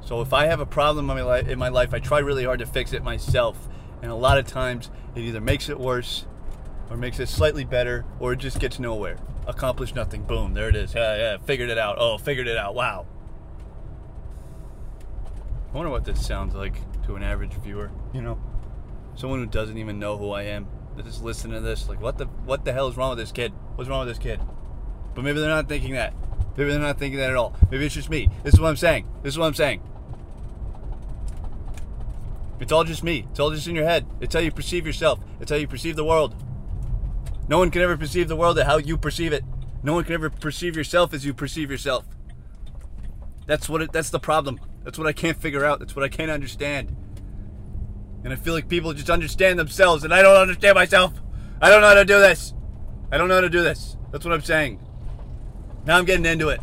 So 0.05 0.21
if 0.21 0.33
I 0.33 0.47
have 0.47 0.61
a 0.61 0.67
problem 0.67 1.11
in 1.11 1.17
my, 1.17 1.23
life, 1.23 1.49
in 1.49 1.59
my 1.59 1.69
life, 1.69 1.95
I 1.95 2.01
try 2.01 2.19
really 2.19 2.45
hard 2.45 2.59
to 2.59 2.67
fix 2.67 2.93
it 2.93 3.05
myself, 3.05 3.69
and 4.03 4.11
a 4.11 4.17
lot 4.17 4.39
of 4.39 4.47
times 4.47 4.91
it 5.15 5.21
either 5.21 5.41
makes 5.41 5.69
it 5.69 5.79
worse 5.79 6.25
or 6.93 6.97
makes 6.99 7.19
it 7.19 7.29
slightly 7.29 7.65
better, 7.65 8.05
or 8.21 8.35
it 8.35 8.37
just 8.37 8.61
gets 8.61 8.79
nowhere. 8.79 9.17
Accomplished 9.47 9.95
nothing. 9.95 10.25
Boom, 10.25 10.53
there 10.53 10.69
it 10.69 10.77
is. 10.77 10.95
Yeah, 10.95 11.17
yeah, 11.17 11.37
figured 11.39 11.71
it 11.71 11.79
out. 11.79 11.97
Oh, 11.99 12.19
figured 12.19 12.47
it 12.47 12.59
out. 12.59 12.75
Wow. 12.75 13.07
I 15.73 15.75
wonder 15.75 15.91
what 15.91 16.05
this 16.05 16.25
sounds 16.25 16.55
like 16.55 16.75
to 17.07 17.17
an 17.17 17.23
average 17.23 17.55
viewer. 17.55 17.91
You 18.13 18.21
know, 18.21 18.39
someone 19.15 19.39
who 19.39 19.47
doesn't 19.47 19.79
even 19.79 19.99
know 19.99 20.19
who 20.19 20.31
I 20.33 20.43
am. 20.43 20.69
That 20.97 21.07
just 21.07 21.23
listening 21.23 21.55
to 21.55 21.61
this, 21.61 21.89
like, 21.89 22.03
what 22.03 22.19
the 22.19 22.27
what 22.27 22.67
the 22.67 22.75
hell 22.75 22.89
is 22.89 22.99
wrong 22.99 23.09
with 23.09 23.19
this 23.19 23.33
kid? 23.33 23.55
What's 23.77 23.89
wrong 23.89 24.05
with 24.05 24.15
this 24.15 24.23
kid? 24.23 24.39
But 25.15 25.25
maybe 25.25 25.41
they're 25.41 25.49
not 25.49 25.67
thinking 25.67 25.95
that. 25.95 26.13
Maybe 26.59 26.71
they're 26.71 26.79
not 26.79 26.99
thinking 26.99 27.19
that 27.19 27.31
at 27.31 27.37
all. 27.37 27.57
Maybe 27.71 27.87
it's 27.87 27.95
just 27.95 28.11
me. 28.11 28.29
This 28.43 28.53
is 28.53 28.61
what 28.61 28.69
I'm 28.69 28.77
saying. 28.77 29.09
This 29.23 29.33
is 29.33 29.39
what 29.39 29.47
I'm 29.47 29.55
saying. 29.55 29.81
It's 32.61 32.71
all 32.71 32.85
just 32.85 33.03
me. 33.03 33.25
It's 33.31 33.41
all 33.41 33.51
just 33.51 33.67
in 33.67 33.75
your 33.75 33.87
head. 33.87 34.07
It's 34.21 34.35
how 34.35 34.41
you 34.41 34.53
perceive 34.53 34.87
yourself. 34.87 35.21
It's 35.41 35.51
how 35.51 35.57
you 35.57 35.67
perceive 35.67 35.97
the 35.97 36.05
world. 36.05 36.37
No 37.53 37.59
one 37.59 37.71
can 37.71 37.83
ever 37.83 37.99
perceive 37.99 38.29
the 38.29 38.35
world 38.35 38.59
as 38.59 38.65
how 38.65 38.79
you 38.79 38.97
perceive 38.97 39.35
it. 39.35 39.45
No 39.83 39.93
one 39.93 40.05
can 40.05 40.15
ever 40.15 40.31
perceive 40.31 40.75
yourself 40.75 41.13
as 41.13 41.27
you 41.27 41.35
perceive 41.35 41.71
yourself. 41.71 42.07
That's 43.45 43.69
what 43.69 43.83
it, 43.83 43.93
that's 43.93 44.09
the 44.09 44.19
problem. 44.19 44.59
That's 44.85 44.97
what 44.97 45.07
I 45.07 45.13
can't 45.13 45.37
figure 45.37 45.63
out. 45.63 45.79
That's 45.79 45.95
what 45.95 46.03
I 46.03 46.09
can't 46.09 46.31
understand. 46.31 46.97
And 48.25 48.33
I 48.33 48.37
feel 48.37 48.55
like 48.55 48.71
people 48.71 48.95
just 48.95 49.11
understand 49.11 49.59
themselves 49.59 50.03
and 50.03 50.15
I 50.15 50.23
don't 50.23 50.41
understand 50.41 50.77
myself. 50.77 51.13
I 51.61 51.69
don't 51.69 51.83
know 51.83 51.89
how 51.89 51.95
to 51.97 52.07
do 52.07 52.19
this. 52.21 52.55
I 53.11 53.19
don't 53.19 53.29
know 53.29 53.35
how 53.35 53.43
to 53.43 53.51
do 53.51 53.63
this. 53.63 53.99
That's 54.13 54.25
what 54.25 54.33
I'm 54.33 54.41
saying. 54.41 54.81
Now 55.85 55.99
I'm 55.99 56.07
getting 56.07 56.25
into 56.25 56.49
it. 56.49 56.61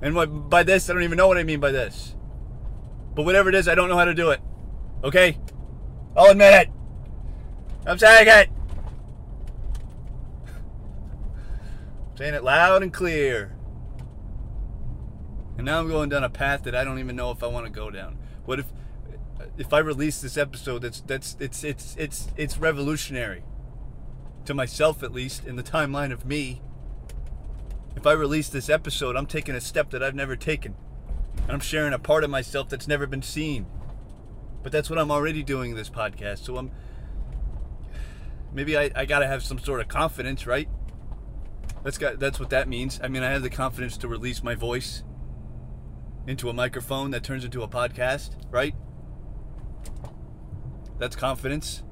And 0.00 0.14
what, 0.14 0.48
by 0.48 0.62
this, 0.62 0.88
I 0.88 0.92
don't 0.92 1.02
even 1.02 1.16
know 1.16 1.26
what 1.26 1.38
I 1.38 1.42
mean 1.42 1.58
by 1.58 1.72
this. 1.72 2.14
But 3.16 3.24
whatever 3.24 3.48
it 3.48 3.56
is, 3.56 3.66
I 3.66 3.74
don't 3.74 3.88
know 3.88 3.96
how 3.96 4.04
to 4.04 4.14
do 4.14 4.30
it. 4.30 4.40
Okay? 5.02 5.40
I'll 6.16 6.30
admit 6.30 6.54
it. 6.54 6.70
I'm 7.84 7.98
saying 7.98 8.28
it. 8.28 8.55
Saying 12.16 12.34
it 12.34 12.44
loud 12.44 12.82
and 12.82 12.92
clear. 12.92 13.54
And 15.56 15.66
now 15.66 15.80
I'm 15.80 15.88
going 15.88 16.08
down 16.08 16.24
a 16.24 16.30
path 16.30 16.64
that 16.64 16.74
I 16.74 16.84
don't 16.84 16.98
even 16.98 17.16
know 17.16 17.30
if 17.30 17.42
I 17.42 17.46
want 17.46 17.66
to 17.66 17.72
go 17.72 17.90
down. 17.90 18.18
What 18.44 18.60
if 18.60 18.66
if 19.58 19.72
I 19.72 19.78
release 19.78 20.20
this 20.20 20.36
episode 20.36 20.82
that's 20.82 21.00
that's 21.02 21.36
it's 21.40 21.64
it's 21.64 21.94
it's 21.98 22.28
it's 22.36 22.58
revolutionary 22.58 23.42
to 24.44 24.54
myself 24.54 25.02
at 25.02 25.12
least 25.12 25.46
in 25.46 25.56
the 25.56 25.62
timeline 25.62 26.12
of 26.12 26.24
me. 26.24 26.62
If 27.96 28.06
I 28.06 28.12
release 28.12 28.48
this 28.48 28.68
episode, 28.68 29.16
I'm 29.16 29.26
taking 29.26 29.54
a 29.54 29.60
step 29.60 29.90
that 29.90 30.02
I've 30.02 30.14
never 30.14 30.36
taken. 30.36 30.74
And 31.42 31.52
I'm 31.52 31.60
sharing 31.60 31.92
a 31.92 31.98
part 31.98 32.24
of 32.24 32.30
myself 32.30 32.68
that's 32.68 32.88
never 32.88 33.06
been 33.06 33.22
seen. 33.22 33.66
But 34.62 34.72
that's 34.72 34.88
what 34.90 34.98
I'm 34.98 35.10
already 35.10 35.42
doing 35.42 35.70
in 35.72 35.76
this 35.76 35.90
podcast. 35.90 36.44
So 36.44 36.56
I'm 36.56 36.70
maybe 38.52 38.76
I, 38.76 38.90
I 38.94 39.04
gotta 39.04 39.26
have 39.26 39.42
some 39.42 39.58
sort 39.58 39.80
of 39.80 39.88
confidence, 39.88 40.46
right? 40.46 40.68
That's 41.86 41.98
got 41.98 42.18
that's 42.18 42.40
what 42.40 42.50
that 42.50 42.68
means. 42.68 42.98
I 43.00 43.06
mean 43.06 43.22
I 43.22 43.30
have 43.30 43.44
the 43.44 43.48
confidence 43.48 43.96
to 43.98 44.08
release 44.08 44.42
my 44.42 44.56
voice 44.56 45.04
into 46.26 46.50
a 46.50 46.52
microphone 46.52 47.12
that 47.12 47.22
turns 47.22 47.44
into 47.44 47.62
a 47.62 47.68
podcast, 47.68 48.30
right? 48.50 48.74
That's 50.98 51.14
confidence. 51.14 51.84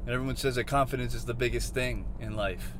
And 0.00 0.14
everyone 0.14 0.36
says 0.36 0.54
that 0.54 0.64
confidence 0.64 1.12
is 1.12 1.26
the 1.26 1.34
biggest 1.34 1.74
thing 1.74 2.06
in 2.20 2.36
life. 2.36 2.72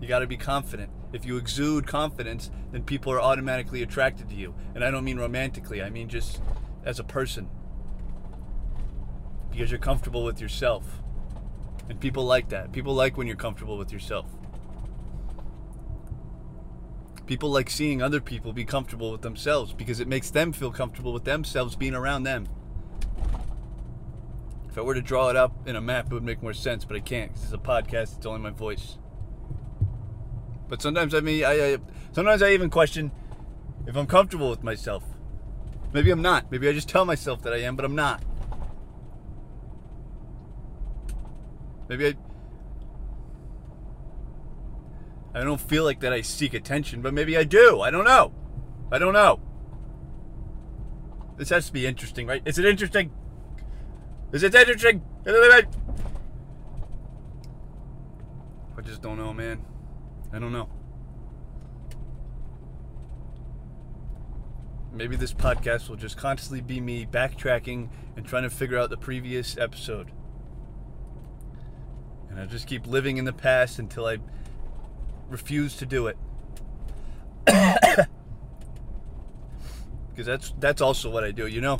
You 0.00 0.06
got 0.06 0.20
to 0.20 0.28
be 0.28 0.36
confident. 0.36 0.92
If 1.12 1.24
you 1.24 1.38
exude 1.38 1.88
confidence, 1.88 2.52
then 2.70 2.84
people 2.84 3.12
are 3.12 3.20
automatically 3.20 3.82
attracted 3.82 4.28
to 4.28 4.36
you. 4.36 4.54
And 4.76 4.84
I 4.84 4.92
don't 4.92 5.04
mean 5.04 5.18
romantically, 5.18 5.82
I 5.82 5.90
mean 5.90 6.08
just 6.08 6.40
as 6.84 7.00
a 7.00 7.04
person. 7.04 7.48
Because 9.50 9.72
you're 9.72 9.80
comfortable 9.80 10.22
with 10.22 10.40
yourself. 10.40 11.02
And 11.88 11.98
people 11.98 12.24
like 12.24 12.50
that. 12.50 12.70
People 12.70 12.94
like 12.94 13.16
when 13.16 13.26
you're 13.26 13.34
comfortable 13.34 13.76
with 13.76 13.92
yourself. 13.92 14.26
People 17.28 17.50
like 17.50 17.68
seeing 17.68 18.00
other 18.00 18.22
people 18.22 18.54
be 18.54 18.64
comfortable 18.64 19.12
with 19.12 19.20
themselves 19.20 19.74
because 19.74 20.00
it 20.00 20.08
makes 20.08 20.30
them 20.30 20.50
feel 20.50 20.72
comfortable 20.72 21.12
with 21.12 21.24
themselves 21.24 21.76
being 21.76 21.94
around 21.94 22.22
them. 22.22 22.48
If 24.70 24.78
I 24.78 24.80
were 24.80 24.94
to 24.94 25.02
draw 25.02 25.28
it 25.28 25.36
up 25.36 25.68
in 25.68 25.76
a 25.76 25.80
map, 25.82 26.06
it 26.06 26.14
would 26.14 26.22
make 26.22 26.42
more 26.42 26.54
sense, 26.54 26.86
but 26.86 26.96
I 26.96 27.00
can't 27.00 27.30
because 27.30 27.44
it's 27.44 27.52
a 27.52 27.58
podcast. 27.58 28.16
It's 28.16 28.24
only 28.24 28.40
my 28.40 28.48
voice. 28.48 28.96
But 30.68 30.80
sometimes 30.80 31.14
I 31.14 31.20
mean, 31.20 31.44
I, 31.44 31.74
I 31.74 31.78
sometimes 32.12 32.42
I 32.42 32.52
even 32.52 32.70
question 32.70 33.12
if 33.86 33.94
I'm 33.94 34.06
comfortable 34.06 34.48
with 34.48 34.64
myself. 34.64 35.04
Maybe 35.92 36.10
I'm 36.10 36.22
not. 36.22 36.50
Maybe 36.50 36.66
I 36.66 36.72
just 36.72 36.88
tell 36.88 37.04
myself 37.04 37.42
that 37.42 37.52
I 37.52 37.58
am, 37.58 37.76
but 37.76 37.84
I'm 37.84 37.94
not. 37.94 38.22
Maybe 41.90 42.06
I 42.06 42.14
I 45.34 45.44
don't 45.44 45.60
feel 45.60 45.84
like 45.84 46.00
that 46.00 46.12
I 46.12 46.22
seek 46.22 46.54
attention, 46.54 47.02
but 47.02 47.14
maybe 47.14 47.36
I 47.36 47.44
do. 47.44 47.80
I 47.80 47.90
don't 47.90 48.04
know. 48.04 48.32
I 48.90 48.98
don't 48.98 49.12
know. 49.12 49.40
This 51.36 51.50
has 51.50 51.66
to 51.66 51.72
be 51.72 51.86
interesting, 51.86 52.26
right? 52.26 52.42
Is 52.44 52.58
it 52.58 52.64
interesting? 52.64 53.12
Is 54.32 54.42
it 54.42 54.54
interesting? 54.54 55.02
I 58.76 58.80
just 58.82 59.02
don't 59.02 59.16
know, 59.18 59.32
man. 59.32 59.64
I 60.32 60.38
don't 60.38 60.52
know. 60.52 60.68
Maybe 64.92 65.16
this 65.16 65.32
podcast 65.32 65.88
will 65.88 65.96
just 65.96 66.16
constantly 66.16 66.60
be 66.60 66.80
me 66.80 67.06
backtracking 67.06 67.88
and 68.16 68.26
trying 68.26 68.42
to 68.42 68.50
figure 68.50 68.78
out 68.78 68.90
the 68.90 68.96
previous 68.96 69.56
episode. 69.56 70.10
And 72.30 72.40
I 72.40 72.46
just 72.46 72.66
keep 72.66 72.86
living 72.86 73.16
in 73.16 73.24
the 73.24 73.32
past 73.32 73.78
until 73.78 74.06
I 74.06 74.18
refuse 75.28 75.76
to 75.76 75.86
do 75.86 76.08
it. 76.08 76.16
Because 80.18 80.26
that's 80.26 80.54
that's 80.58 80.80
also 80.82 81.10
what 81.10 81.22
I 81.22 81.30
do, 81.30 81.46
you 81.46 81.60
know. 81.60 81.78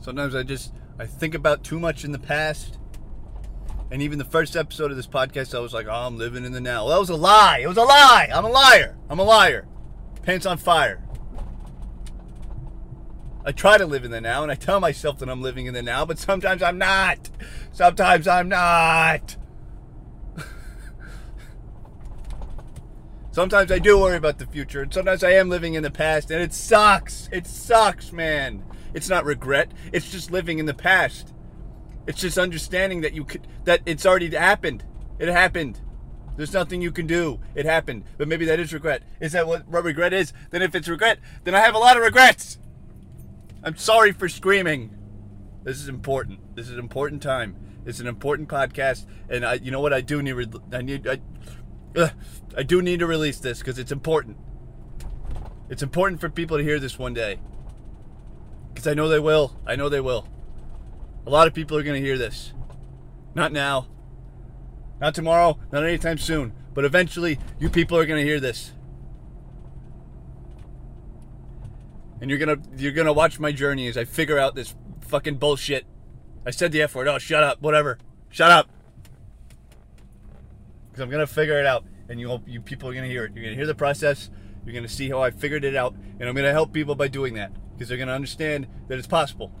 Sometimes 0.00 0.34
I 0.34 0.42
just 0.42 0.72
I 0.98 1.06
think 1.06 1.36
about 1.36 1.62
too 1.62 1.78
much 1.78 2.04
in 2.04 2.10
the 2.10 2.18
past. 2.18 2.80
And 3.92 4.02
even 4.02 4.18
the 4.18 4.24
first 4.24 4.56
episode 4.56 4.90
of 4.90 4.96
this 4.96 5.06
podcast, 5.06 5.54
I 5.54 5.60
was 5.60 5.72
like, 5.72 5.86
"Oh, 5.86 5.92
I'm 5.92 6.18
living 6.18 6.44
in 6.44 6.50
the 6.50 6.60
now." 6.60 6.86
Well, 6.86 6.94
that 6.94 6.98
was 6.98 7.10
a 7.10 7.14
lie. 7.14 7.60
It 7.62 7.68
was 7.68 7.76
a 7.76 7.84
lie. 7.84 8.28
I'm 8.34 8.44
a 8.44 8.50
liar. 8.50 8.96
I'm 9.08 9.20
a 9.20 9.22
liar. 9.22 9.68
Pants 10.22 10.44
on 10.44 10.58
fire. 10.58 11.00
I 13.44 13.52
try 13.52 13.78
to 13.78 13.86
live 13.86 14.04
in 14.04 14.10
the 14.10 14.20
now, 14.20 14.42
and 14.42 14.50
I 14.50 14.56
tell 14.56 14.80
myself 14.80 15.20
that 15.20 15.28
I'm 15.28 15.40
living 15.40 15.66
in 15.66 15.74
the 15.74 15.84
now, 15.84 16.04
but 16.04 16.18
sometimes 16.18 16.64
I'm 16.64 16.78
not. 16.78 17.30
Sometimes 17.70 18.26
I'm 18.26 18.48
not. 18.48 19.36
Sometimes 23.36 23.70
I 23.70 23.78
do 23.78 23.98
worry 23.98 24.16
about 24.16 24.38
the 24.38 24.46
future, 24.46 24.80
and 24.80 24.94
sometimes 24.94 25.22
I 25.22 25.32
am 25.32 25.50
living 25.50 25.74
in 25.74 25.82
the 25.82 25.90
past, 25.90 26.30
and 26.30 26.40
it 26.40 26.54
sucks. 26.54 27.28
It 27.30 27.46
sucks, 27.46 28.10
man. 28.10 28.64
It's 28.94 29.10
not 29.10 29.26
regret. 29.26 29.72
It's 29.92 30.10
just 30.10 30.30
living 30.30 30.58
in 30.58 30.64
the 30.64 30.72
past. 30.72 31.34
It's 32.06 32.22
just 32.22 32.38
understanding 32.38 33.02
that 33.02 33.12
you 33.12 33.26
could 33.26 33.46
that 33.64 33.82
it's 33.84 34.06
already 34.06 34.34
happened. 34.34 34.84
It 35.18 35.28
happened. 35.28 35.82
There's 36.38 36.54
nothing 36.54 36.80
you 36.80 36.90
can 36.90 37.06
do. 37.06 37.38
It 37.54 37.66
happened. 37.66 38.04
But 38.16 38.26
maybe 38.26 38.46
that 38.46 38.58
is 38.58 38.72
regret. 38.72 39.02
Is 39.20 39.32
that 39.32 39.46
what, 39.46 39.70
regret 39.70 40.14
is? 40.14 40.32
Then 40.48 40.62
if 40.62 40.74
it's 40.74 40.88
regret, 40.88 41.18
then 41.44 41.54
I 41.54 41.60
have 41.60 41.74
a 41.74 41.78
lot 41.78 41.98
of 41.98 42.02
regrets. 42.02 42.56
I'm 43.62 43.76
sorry 43.76 44.12
for 44.12 44.30
screaming. 44.30 44.96
This 45.62 45.78
is 45.78 45.88
important. 45.88 46.56
This 46.56 46.68
is 46.68 46.72
an 46.72 46.78
important 46.78 47.20
time. 47.22 47.54
It's 47.84 48.00
an 48.00 48.06
important 48.06 48.48
podcast, 48.48 49.04
and 49.28 49.44
I, 49.44 49.54
you 49.54 49.70
know 49.70 49.82
what? 49.82 49.92
I 49.92 50.00
do 50.00 50.22
need. 50.22 50.54
I 50.72 50.80
need. 50.80 51.06
I, 51.06 51.20
I 52.56 52.62
do 52.62 52.82
need 52.82 53.00
to 53.00 53.06
release 53.06 53.38
this 53.38 53.58
because 53.58 53.78
it's 53.78 53.92
important. 53.92 54.36
It's 55.68 55.82
important 55.82 56.20
for 56.20 56.28
people 56.28 56.58
to 56.58 56.62
hear 56.62 56.78
this 56.78 56.98
one 56.98 57.14
day. 57.14 57.38
Because 58.72 58.86
I 58.86 58.94
know 58.94 59.08
they 59.08 59.18
will. 59.18 59.56
I 59.66 59.76
know 59.76 59.88
they 59.88 60.00
will. 60.00 60.28
A 61.26 61.30
lot 61.30 61.48
of 61.48 61.54
people 61.54 61.76
are 61.76 61.82
going 61.82 62.00
to 62.00 62.06
hear 62.06 62.18
this. 62.18 62.52
Not 63.34 63.52
now. 63.52 63.88
Not 65.00 65.14
tomorrow. 65.14 65.58
Not 65.72 65.84
anytime 65.84 66.18
soon. 66.18 66.52
But 66.74 66.84
eventually, 66.84 67.38
you 67.58 67.68
people 67.68 67.98
are 67.98 68.06
going 68.06 68.20
to 68.20 68.26
hear 68.26 68.40
this. 68.40 68.72
And 72.18 72.30
you're 72.30 72.38
gonna 72.38 72.56
you're 72.78 72.92
gonna 72.92 73.12
watch 73.12 73.38
my 73.38 73.52
journey 73.52 73.88
as 73.88 73.98
I 73.98 74.06
figure 74.06 74.38
out 74.38 74.54
this 74.54 74.74
fucking 75.02 75.36
bullshit. 75.36 75.84
I 76.46 76.50
said 76.50 76.72
the 76.72 76.80
F 76.80 76.94
word. 76.94 77.08
Oh, 77.08 77.18
shut 77.18 77.42
up. 77.42 77.60
Whatever. 77.60 77.98
Shut 78.30 78.50
up 78.50 78.70
because 80.96 81.04
I'm 81.04 81.10
gonna 81.10 81.26
figure 81.26 81.60
it 81.60 81.66
out, 81.66 81.84
and 82.08 82.18
you 82.18 82.40
you 82.46 82.62
people 82.62 82.88
are 82.88 82.94
gonna 82.94 83.06
hear 83.06 83.26
it. 83.26 83.32
You're 83.34 83.44
gonna 83.44 83.54
hear 83.54 83.66
the 83.66 83.74
process. 83.74 84.30
You're 84.64 84.74
gonna 84.74 84.88
see 84.88 85.10
how 85.10 85.20
I 85.20 85.30
figured 85.30 85.62
it 85.62 85.76
out, 85.76 85.94
and 86.18 86.26
I'm 86.26 86.34
gonna 86.34 86.52
help 86.52 86.72
people 86.72 86.94
by 86.94 87.06
doing 87.06 87.34
that 87.34 87.52
because 87.74 87.90
they're 87.90 87.98
gonna 87.98 88.14
understand 88.14 88.66
that 88.88 88.96
it's 88.96 89.06
possible. 89.06 89.52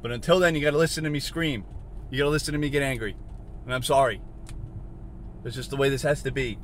But 0.00 0.12
until 0.12 0.38
then, 0.38 0.54
you 0.54 0.60
gotta 0.60 0.78
listen 0.78 1.02
to 1.02 1.10
me 1.10 1.18
scream. 1.18 1.64
You 2.08 2.18
gotta 2.18 2.30
listen 2.30 2.52
to 2.52 2.58
me 2.58 2.70
get 2.70 2.84
angry, 2.84 3.16
and 3.64 3.74
I'm 3.74 3.82
sorry. 3.82 4.22
It's 5.44 5.56
just 5.56 5.70
the 5.70 5.76
way 5.76 5.88
this 5.88 6.02
has 6.02 6.22
to 6.22 6.30
be. 6.30 6.58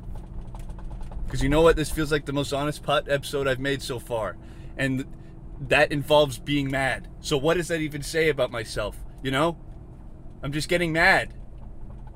Because 1.25 1.43
you 1.43 1.49
know 1.49 1.61
what? 1.61 1.75
This 1.75 1.91
feels 1.91 2.13
like 2.13 2.25
the 2.25 2.33
most 2.33 2.53
honest 2.53 2.81
putt 2.81 3.09
episode 3.09 3.45
I've 3.45 3.59
made 3.59 3.81
so 3.81 3.99
far, 3.99 4.37
and 4.77 5.03
that 5.59 5.91
involves 5.91 6.39
being 6.39 6.71
mad. 6.71 7.09
So 7.19 7.37
what 7.37 7.57
does 7.57 7.67
that 7.67 7.81
even 7.81 8.03
say 8.03 8.29
about 8.29 8.51
myself? 8.51 8.95
You 9.21 9.31
know, 9.31 9.57
I'm 10.41 10.53
just 10.53 10.69
getting 10.69 10.93
mad. 10.93 11.33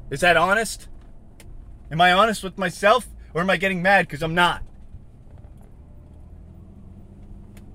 Is 0.10 0.22
that 0.22 0.38
honest? 0.38 0.88
Am 1.92 2.00
I 2.00 2.14
honest 2.14 2.44
with 2.44 2.58
myself 2.58 3.08
or 3.34 3.42
am 3.42 3.50
I 3.50 3.58
getting 3.58 3.82
mad 3.82 4.08
because 4.08 4.24
I'm 4.24 4.36
not? 4.36 4.64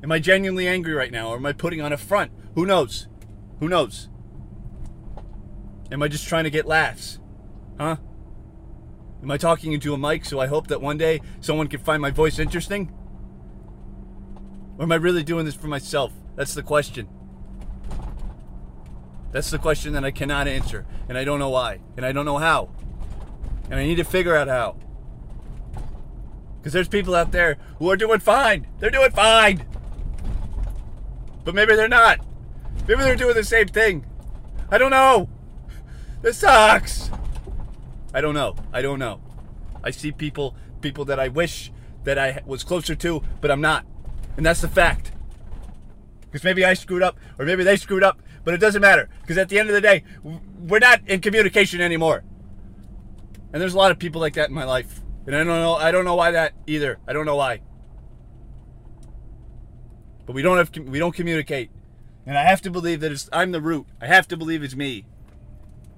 Am 0.02 0.10
I 0.10 0.18
genuinely 0.18 0.66
angry 0.66 0.94
right 0.94 1.12
now 1.12 1.30
or 1.30 1.36
am 1.36 1.46
I 1.46 1.52
putting 1.52 1.80
on 1.80 1.92
a 1.92 1.96
front? 1.96 2.32
Who 2.54 2.64
knows? 2.64 3.08
Who 3.60 3.68
knows? 3.68 4.08
Am 5.90 6.02
I 6.02 6.08
just 6.08 6.26
trying 6.26 6.44
to 6.44 6.50
get 6.50 6.66
laughs? 6.66 7.18
Huh? 7.78 7.96
Am 9.22 9.30
I 9.30 9.36
talking 9.36 9.72
into 9.72 9.94
a 9.94 9.98
mic 9.98 10.24
so 10.24 10.40
I 10.40 10.46
hope 10.46 10.68
that 10.68 10.80
one 10.80 10.98
day 10.98 11.20
someone 11.40 11.68
can 11.68 11.80
find 11.80 12.00
my 12.00 12.10
voice 12.10 12.38
interesting? 12.38 12.92
Or 14.78 14.84
am 14.84 14.92
I 14.92 14.96
really 14.96 15.22
doing 15.22 15.44
this 15.44 15.54
for 15.54 15.68
myself? 15.68 16.12
That's 16.36 16.54
the 16.54 16.62
question. 16.62 17.08
That's 19.32 19.50
the 19.50 19.58
question 19.58 19.92
that 19.94 20.04
I 20.04 20.10
cannot 20.10 20.48
answer, 20.48 20.86
and 21.08 21.18
I 21.18 21.24
don't 21.24 21.38
know 21.38 21.50
why, 21.50 21.80
and 21.96 22.06
I 22.06 22.12
don't 22.12 22.24
know 22.24 22.38
how. 22.38 22.70
And 23.70 23.80
I 23.80 23.84
need 23.84 23.96
to 23.96 24.04
figure 24.04 24.36
out 24.36 24.48
how. 24.48 24.76
Because 26.58 26.72
there's 26.72 26.88
people 26.88 27.14
out 27.14 27.32
there 27.32 27.58
who 27.78 27.90
are 27.90 27.96
doing 27.96 28.20
fine. 28.20 28.66
They're 28.78 28.90
doing 28.90 29.10
fine. 29.10 29.64
But 31.44 31.54
maybe 31.54 31.76
they're 31.76 31.88
not. 31.88 32.20
Maybe 32.88 33.02
they're 33.02 33.16
doing 33.16 33.34
the 33.34 33.44
same 33.44 33.68
thing. 33.68 34.04
I 34.70 34.78
don't 34.78 34.90
know. 34.90 35.28
This 36.22 36.38
sucks. 36.38 37.10
I 38.12 38.20
don't 38.20 38.34
know. 38.34 38.56
I 38.72 38.82
don't 38.82 38.98
know. 38.98 39.20
I 39.84 39.90
see 39.90 40.10
people 40.10 40.56
people 40.80 41.04
that 41.04 41.20
I 41.20 41.28
wish 41.28 41.72
that 42.04 42.18
I 42.18 42.42
was 42.46 42.64
closer 42.64 42.94
to, 42.94 43.22
but 43.40 43.50
I'm 43.50 43.60
not. 43.60 43.84
And 44.36 44.44
that's 44.44 44.60
the 44.60 44.68
fact. 44.68 45.12
Because 46.22 46.44
maybe 46.44 46.64
I 46.64 46.74
screwed 46.74 47.02
up, 47.02 47.16
or 47.38 47.44
maybe 47.44 47.64
they 47.64 47.76
screwed 47.76 48.02
up, 48.02 48.20
but 48.44 48.54
it 48.54 48.58
doesn't 48.58 48.82
matter. 48.82 49.08
Because 49.20 49.38
at 49.38 49.48
the 49.48 49.58
end 49.58 49.68
of 49.68 49.74
the 49.74 49.80
day, 49.80 50.04
we're 50.22 50.78
not 50.78 51.00
in 51.06 51.20
communication 51.20 51.80
anymore. 51.80 52.24
And 53.56 53.62
there's 53.62 53.72
a 53.72 53.78
lot 53.78 53.90
of 53.90 53.98
people 53.98 54.20
like 54.20 54.34
that 54.34 54.50
in 54.50 54.54
my 54.54 54.64
life. 54.64 55.00
And 55.26 55.34
I 55.34 55.38
don't 55.38 55.46
know 55.46 55.76
I 55.76 55.90
don't 55.90 56.04
know 56.04 56.14
why 56.14 56.30
that 56.32 56.52
either. 56.66 56.98
I 57.08 57.14
don't 57.14 57.24
know 57.24 57.36
why. 57.36 57.62
But 60.26 60.34
we 60.34 60.42
don't 60.42 60.58
have 60.58 60.70
we 60.86 60.98
don't 60.98 61.14
communicate. 61.14 61.70
And 62.26 62.36
I 62.36 62.42
have 62.42 62.60
to 62.60 62.70
believe 62.70 63.00
that 63.00 63.12
it's 63.12 63.30
I'm 63.32 63.52
the 63.52 63.62
root. 63.62 63.86
I 63.98 64.08
have 64.08 64.28
to 64.28 64.36
believe 64.36 64.62
it's 64.62 64.76
me. 64.76 65.06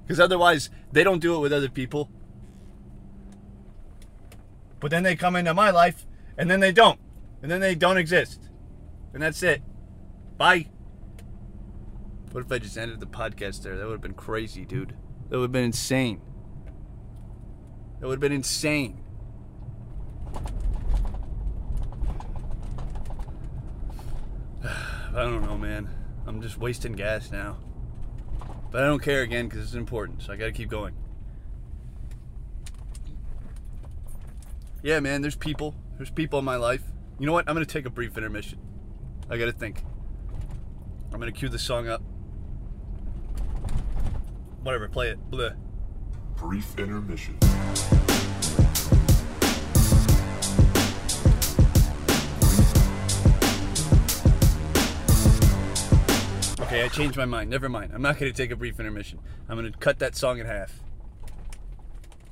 Cuz 0.07 0.21
otherwise 0.21 0.71
they 0.93 1.03
don't 1.03 1.19
do 1.19 1.35
it 1.35 1.41
with 1.41 1.53
other 1.53 1.69
people. 1.69 2.13
But 4.79 4.93
then 4.93 5.03
they 5.03 5.17
come 5.17 5.35
into 5.35 5.53
my 5.53 5.71
life 5.71 6.07
and 6.37 6.49
then 6.49 6.61
they 6.61 6.71
don't. 6.71 7.01
And 7.43 7.51
then 7.51 7.61
they 7.61 7.75
don't 7.75 7.99
exist. 7.99 8.41
And 9.13 9.21
that's 9.21 9.43
it. 9.43 9.63
Bye. 10.37 10.69
What 12.31 12.45
if 12.45 12.53
I 12.53 12.61
just 12.61 12.79
ended 12.79 13.01
the 13.01 13.07
podcast 13.07 13.63
there? 13.65 13.77
That 13.77 13.87
would 13.87 13.95
have 13.95 14.01
been 14.01 14.15
crazy, 14.15 14.65
dude. 14.65 14.95
That 15.29 15.39
would 15.39 15.47
have 15.47 15.53
been 15.53 15.65
insane. 15.65 16.21
That 18.01 18.07
would 18.07 18.15
have 18.15 18.21
been 18.21 18.33
insane. 18.33 19.01
I 24.65 25.23
don't 25.23 25.43
know, 25.45 25.59
man. 25.59 25.89
I'm 26.27 26.41
just 26.41 26.59
wasting 26.59 26.93
gas 26.93 27.31
now. 27.33 27.57
But 28.71 28.85
I 28.85 28.87
don't 28.87 29.03
care 29.03 29.23
again 29.23 29.49
because 29.49 29.65
it's 29.65 29.75
important, 29.75 30.23
so 30.23 30.33
I 30.33 30.37
gotta 30.37 30.53
keep 30.53 30.69
going. 30.69 30.95
Yeah, 34.83 35.01
man, 35.01 35.23
there's 35.23 35.37
people. 35.37 35.75
There's 35.97 36.11
people 36.11 36.39
in 36.39 36.45
my 36.45 36.57
life. 36.57 36.83
You 37.19 37.27
know 37.27 37.33
what? 37.33 37.49
I'm 37.49 37.55
gonna 37.55 37.67
take 37.67 37.87
a 37.87 37.91
brief 37.91 38.17
intermission. 38.17 38.61
I 39.29 39.39
gotta 39.39 39.53
think. 39.53 39.83
I'm 41.13 41.19
gonna 41.19 41.33
cue 41.33 41.49
the 41.49 41.59
song 41.59 41.89
up. 41.89 42.03
Whatever, 44.63 44.89
play 44.89 45.09
it. 45.09 45.31
Bleh. 45.31 45.57
Brief 46.41 46.79
intermission. 46.79 47.37
Okay, 56.61 56.85
I 56.85 56.89
changed 56.89 57.17
my 57.17 57.25
mind. 57.25 57.51
Never 57.51 57.69
mind. 57.69 57.93
I'm 57.93 58.03
not 58.03 58.19
going 58.19 58.31
to 58.31 58.37
take 58.37 58.53
a 58.53 58.57
brief 58.57 58.79
intermission. 58.79 59.19
I'm 59.49 59.59
going 59.59 59.73
to 59.73 59.77
cut 59.79 59.99
that 59.99 60.15
song 60.15 60.39
in 60.39 60.47
half. 60.47 60.81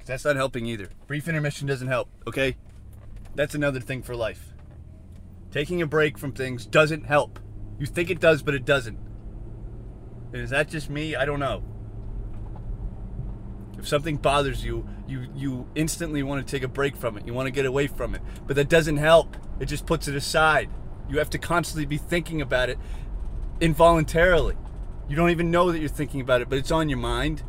that's 0.05 0.25
not 0.25 0.37
helping 0.37 0.67
either. 0.67 0.91
Brief 1.09 1.27
intermission 1.27 1.67
doesn't 1.67 1.89
help, 1.89 2.09
okay? 2.29 2.57
That's 3.35 3.57
another 3.57 3.81
thing 3.81 4.03
for 4.03 4.15
life. 4.15 4.53
Taking 5.51 5.83
a 5.83 5.87
break 5.87 6.17
from 6.17 6.33
things 6.33 6.65
doesn't 6.65 7.05
help. 7.07 7.41
You 7.79 7.87
think 7.87 8.11
it 8.11 8.21
does, 8.21 8.43
but 8.43 8.55
it 8.55 8.65
doesn't. 8.65 8.99
And 10.33 10.43
is 10.43 10.51
that 10.51 10.69
just 10.69 10.91
me? 10.91 11.17
I 11.17 11.25
don't 11.25 11.41
know. 11.41 11.65
If 13.87 13.90
something 13.90 14.16
bothers 14.16 14.64
you, 14.64 14.85
you 15.07 15.28
you 15.37 15.69
instantly 15.76 16.25
want 16.25 16.45
to 16.45 16.50
take 16.50 16.64
a 16.64 16.69
break 16.69 16.97
from 16.97 17.16
it. 17.16 17.25
You 17.25 17.33
want 17.33 17.47
to 17.47 17.52
get 17.52 17.66
away 17.66 17.87
from 17.87 18.16
it. 18.16 18.21
But 18.45 18.57
that 18.57 18.69
doesn't 18.69 18.97
help. 18.97 19.37
It 19.61 19.66
just 19.66 19.87
puts 19.87 20.09
it 20.09 20.16
aside. 20.16 20.71
You 21.09 21.19
have 21.19 21.31
to 21.31 21.38
constantly 21.38 21.87
be 21.87 21.97
thinking 21.97 22.43
about 22.43 22.69
it 22.69 22.81
involuntarily. 23.61 24.57
You 25.09 25.14
don't 25.14 25.31
even 25.31 25.52
know 25.52 25.71
that 25.71 25.78
you're 25.78 25.88
thinking 25.88 26.21
about 26.21 26.40
it, 26.40 26.49
but 26.49 26.59
it's 26.59 26.73
on 26.73 26.88
your 26.88 26.99
mind 26.99 27.45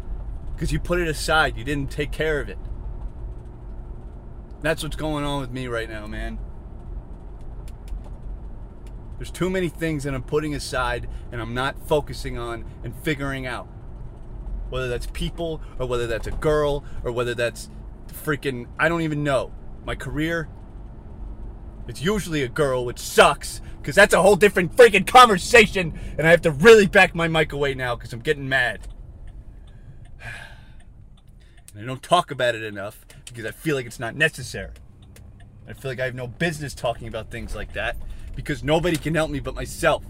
because 0.53 0.71
you 0.71 0.79
put 0.79 0.99
it 0.99 1.07
aside. 1.07 1.57
You 1.57 1.63
didn't 1.63 1.89
take 1.89 2.11
care 2.11 2.39
of 2.39 2.49
it. 2.49 2.59
That's 4.61 4.83
what's 4.83 4.95
going 4.95 5.23
on 5.23 5.41
with 5.41 5.49
me 5.49 5.65
right 5.65 5.89
now, 5.89 6.05
man. 6.05 6.37
There's 9.17 9.31
too 9.31 9.49
many 9.49 9.69
things 9.69 10.03
that 10.03 10.13
I'm 10.13 10.21
putting 10.21 10.53
aside 10.53 11.09
and 11.31 11.41
I'm 11.41 11.55
not 11.55 11.87
focusing 11.87 12.37
on 12.37 12.63
and 12.83 12.95
figuring 12.95 13.47
out. 13.47 13.67
Whether 14.69 14.87
that's 14.87 15.07
people 15.07 15.61
or 15.79 15.85
whether 15.85 16.07
that's 16.07 16.27
a 16.27 16.31
girl 16.31 16.83
or 17.03 17.11
whether 17.11 17.33
that's 17.33 17.69
freaking, 18.07 18.67
I 18.79 18.89
don't 18.89 19.01
even 19.01 19.23
know. 19.23 19.53
My 19.85 19.95
career, 19.95 20.49
it's 21.87 22.01
usually 22.01 22.43
a 22.43 22.49
girl, 22.49 22.85
which 22.85 22.99
sucks 22.99 23.61
because 23.77 23.95
that's 23.95 24.13
a 24.13 24.21
whole 24.21 24.35
different 24.35 24.75
freaking 24.75 25.07
conversation. 25.07 25.97
And 26.17 26.27
I 26.27 26.31
have 26.31 26.41
to 26.41 26.51
really 26.51 26.87
back 26.87 27.15
my 27.15 27.27
mic 27.27 27.53
away 27.53 27.73
now 27.73 27.95
because 27.95 28.11
I'm 28.13 28.19
getting 28.19 28.49
mad. 28.49 28.87
And 31.73 31.83
I 31.83 31.85
don't 31.85 32.01
talk 32.01 32.31
about 32.31 32.55
it 32.55 32.63
enough 32.63 33.05
because 33.25 33.45
I 33.45 33.51
feel 33.51 33.75
like 33.75 33.85
it's 33.85 33.99
not 33.99 34.15
necessary. 34.15 34.71
I 35.67 35.73
feel 35.73 35.91
like 35.91 35.99
I 35.99 36.05
have 36.05 36.15
no 36.15 36.27
business 36.27 36.73
talking 36.73 37.07
about 37.07 37.29
things 37.29 37.53
like 37.53 37.73
that 37.73 37.97
because 38.35 38.63
nobody 38.63 38.97
can 38.97 39.13
help 39.15 39.29
me 39.29 39.39
but 39.39 39.53
myself. 39.53 40.03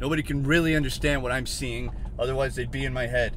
Nobody 0.00 0.22
can 0.22 0.42
really 0.42 0.74
understand 0.74 1.22
what 1.22 1.30
I'm 1.30 1.46
seeing, 1.46 1.90
otherwise, 2.18 2.56
they'd 2.56 2.70
be 2.70 2.86
in 2.86 2.92
my 2.94 3.06
head. 3.06 3.36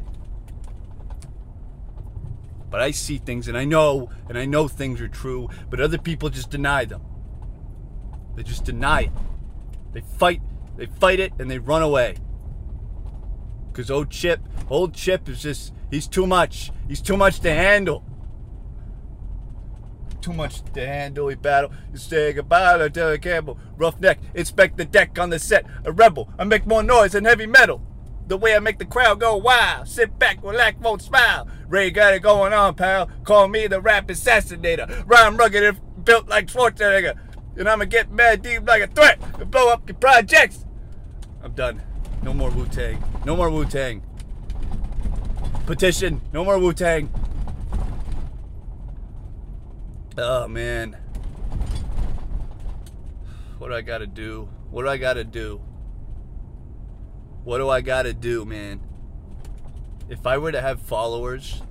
But 2.70 2.82
I 2.82 2.92
see 2.92 3.18
things 3.18 3.50
and 3.50 3.58
I 3.58 3.66
know, 3.66 4.10
and 4.30 4.38
I 4.38 4.46
know 4.46 4.70
things 4.70 5.02
are 5.02 5.10
true, 5.10 5.50
but 5.70 5.82
other 5.82 5.98
people 5.98 6.30
just 6.30 6.50
deny 6.50 6.86
them. 6.86 7.02
They 8.36 8.44
just 8.44 8.64
deny 8.64 9.02
it. 9.02 9.12
They 9.92 10.02
fight, 10.02 10.42
they 10.78 10.86
fight 10.86 11.20
it, 11.20 11.34
and 11.38 11.52
they 11.52 11.60
run 11.60 11.84
away. 11.84 12.16
Because 13.68 13.92
old 13.92 14.10
Chip, 14.10 14.40
old 14.70 14.94
Chip 14.94 15.28
is 15.28 15.42
just, 15.42 15.74
he's 15.92 16.08
too 16.08 16.26
much. 16.26 16.72
He's 16.88 17.02
too 17.02 17.18
much 17.18 17.42
to 17.42 17.54
handle. 17.54 18.06
Too 20.24 20.32
much 20.32 20.64
to 20.72 20.88
handle, 20.88 21.28
he 21.28 21.36
battle. 21.36 21.74
You 21.92 21.98
say 21.98 22.32
goodbye 22.32 22.78
to 22.78 22.90
Terry 22.90 23.20
Campbell. 23.20 23.60
Roughneck, 23.76 24.20
inspect 24.34 24.78
the 24.78 24.86
deck 24.86 25.20
on 25.20 25.30
the 25.30 25.38
set. 25.38 25.66
A 25.84 25.92
rebel, 25.92 26.30
I 26.40 26.46
make 26.46 26.66
more 26.66 26.82
noise 26.82 27.12
than 27.12 27.26
heavy 27.26 27.46
metal. 27.46 27.82
The 28.28 28.38
way 28.38 28.56
I 28.56 28.60
make 28.60 28.80
the 28.80 28.86
crowd 28.86 29.20
go 29.20 29.36
wild. 29.36 29.86
Sit 29.86 30.18
back, 30.18 30.42
relax, 30.42 30.80
won't 30.80 31.02
smile. 31.02 31.46
Ray 31.68 31.92
got 31.92 32.14
it 32.14 32.22
going 32.22 32.54
on, 32.54 32.76
pal. 32.76 33.10
Call 33.26 33.50
me 33.50 33.68
the 33.68 33.82
rap 33.82 34.08
assassinator. 34.08 35.04
Rhyme 35.06 35.36
rugged 35.36 35.62
and 35.62 36.06
built 36.06 36.30
like 36.30 36.48
Schwarzenegger. 36.48 37.20
And 37.58 37.68
I'ma 37.68 37.84
get 37.84 38.10
mad 38.10 38.42
deep 38.42 38.66
like 38.66 38.82
a 38.82 38.88
threat 38.88 39.20
and 39.42 39.52
blow 39.52 39.74
up 39.74 39.90
your 39.90 39.98
projects. 39.98 40.66
I'm 41.44 41.52
done. 41.52 41.82
No 42.22 42.34
more 42.34 42.50
Wu 42.50 42.66
Tang. 42.68 43.04
No 43.26 43.36
more 43.36 43.50
Wu 43.50 43.66
Tang. 43.66 44.02
Petition. 45.66 46.22
No 46.32 46.46
more 46.46 46.58
Wu 46.60 46.72
Tang. 46.72 47.12
Oh 50.18 50.48
man. 50.48 50.96
What 53.58 53.70
do 53.70 53.74
I 53.74 53.82
gotta 53.82 54.06
do? 54.06 54.48
What 54.70 54.84
do 54.84 54.90
I 54.90 54.98
gotta 54.98 55.24
do? 55.24 55.60
What 57.44 57.58
do 57.58 57.70
I 57.70 57.82
gotta 57.82 58.14
do, 58.14 58.46
man? 58.46 58.80
If 60.10 60.28
I 60.28 60.38
were 60.38 60.52
to 60.52 60.62
have 60.62 60.82
followers 60.82 61.64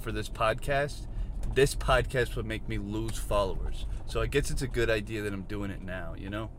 for 0.00 0.12
this 0.12 0.30
podcast, 0.30 1.06
this 1.54 1.74
podcast 1.74 2.36
would 2.36 2.46
make 2.46 2.68
me 2.68 2.78
lose 2.78 3.18
followers. 3.18 3.84
So 4.06 4.22
I 4.22 4.26
guess 4.26 4.50
it's 4.50 4.62
a 4.62 4.68
good 4.68 4.88
idea 4.88 5.22
that 5.22 5.32
I'm 5.32 5.42
doing 5.42 5.70
it 5.70 5.82
now, 5.82 6.14
you 6.16 6.30
know? 6.30 6.50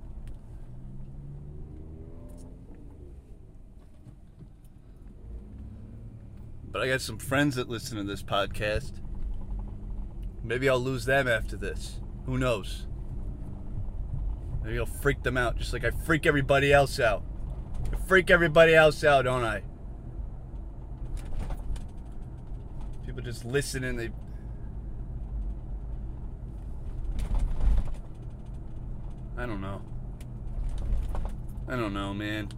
But 6.71 6.81
I 6.81 6.87
got 6.87 7.01
some 7.01 7.17
friends 7.17 7.55
that 7.55 7.67
listen 7.67 7.97
to 7.97 8.03
this 8.03 8.23
podcast. 8.23 8.93
Maybe 10.43 10.67
I'll 10.69 10.79
lose 10.79 11.05
them 11.05 11.27
after 11.27 11.55
this. 11.55 11.99
Who 12.25 12.37
knows? 12.37 12.87
Maybe 14.63 14.79
I'll 14.79 14.85
freak 14.85 15.23
them 15.23 15.37
out 15.37 15.57
just 15.57 15.73
like 15.73 15.83
I 15.83 15.91
freak 15.91 16.25
everybody 16.25 16.71
else 16.71 16.99
out. 16.99 17.23
I 17.91 17.95
freak 18.07 18.29
everybody 18.29 18.75
else 18.75 19.03
out, 19.03 19.23
don't 19.23 19.43
I? 19.43 19.63
People 23.05 23.21
just 23.21 23.45
listen 23.45 23.83
and 23.83 23.99
they. 23.99 24.09
I 29.37 29.45
don't 29.45 29.61
know. 29.61 29.81
I 31.67 31.75
don't 31.75 31.93
know, 31.93 32.13
man. 32.13 32.49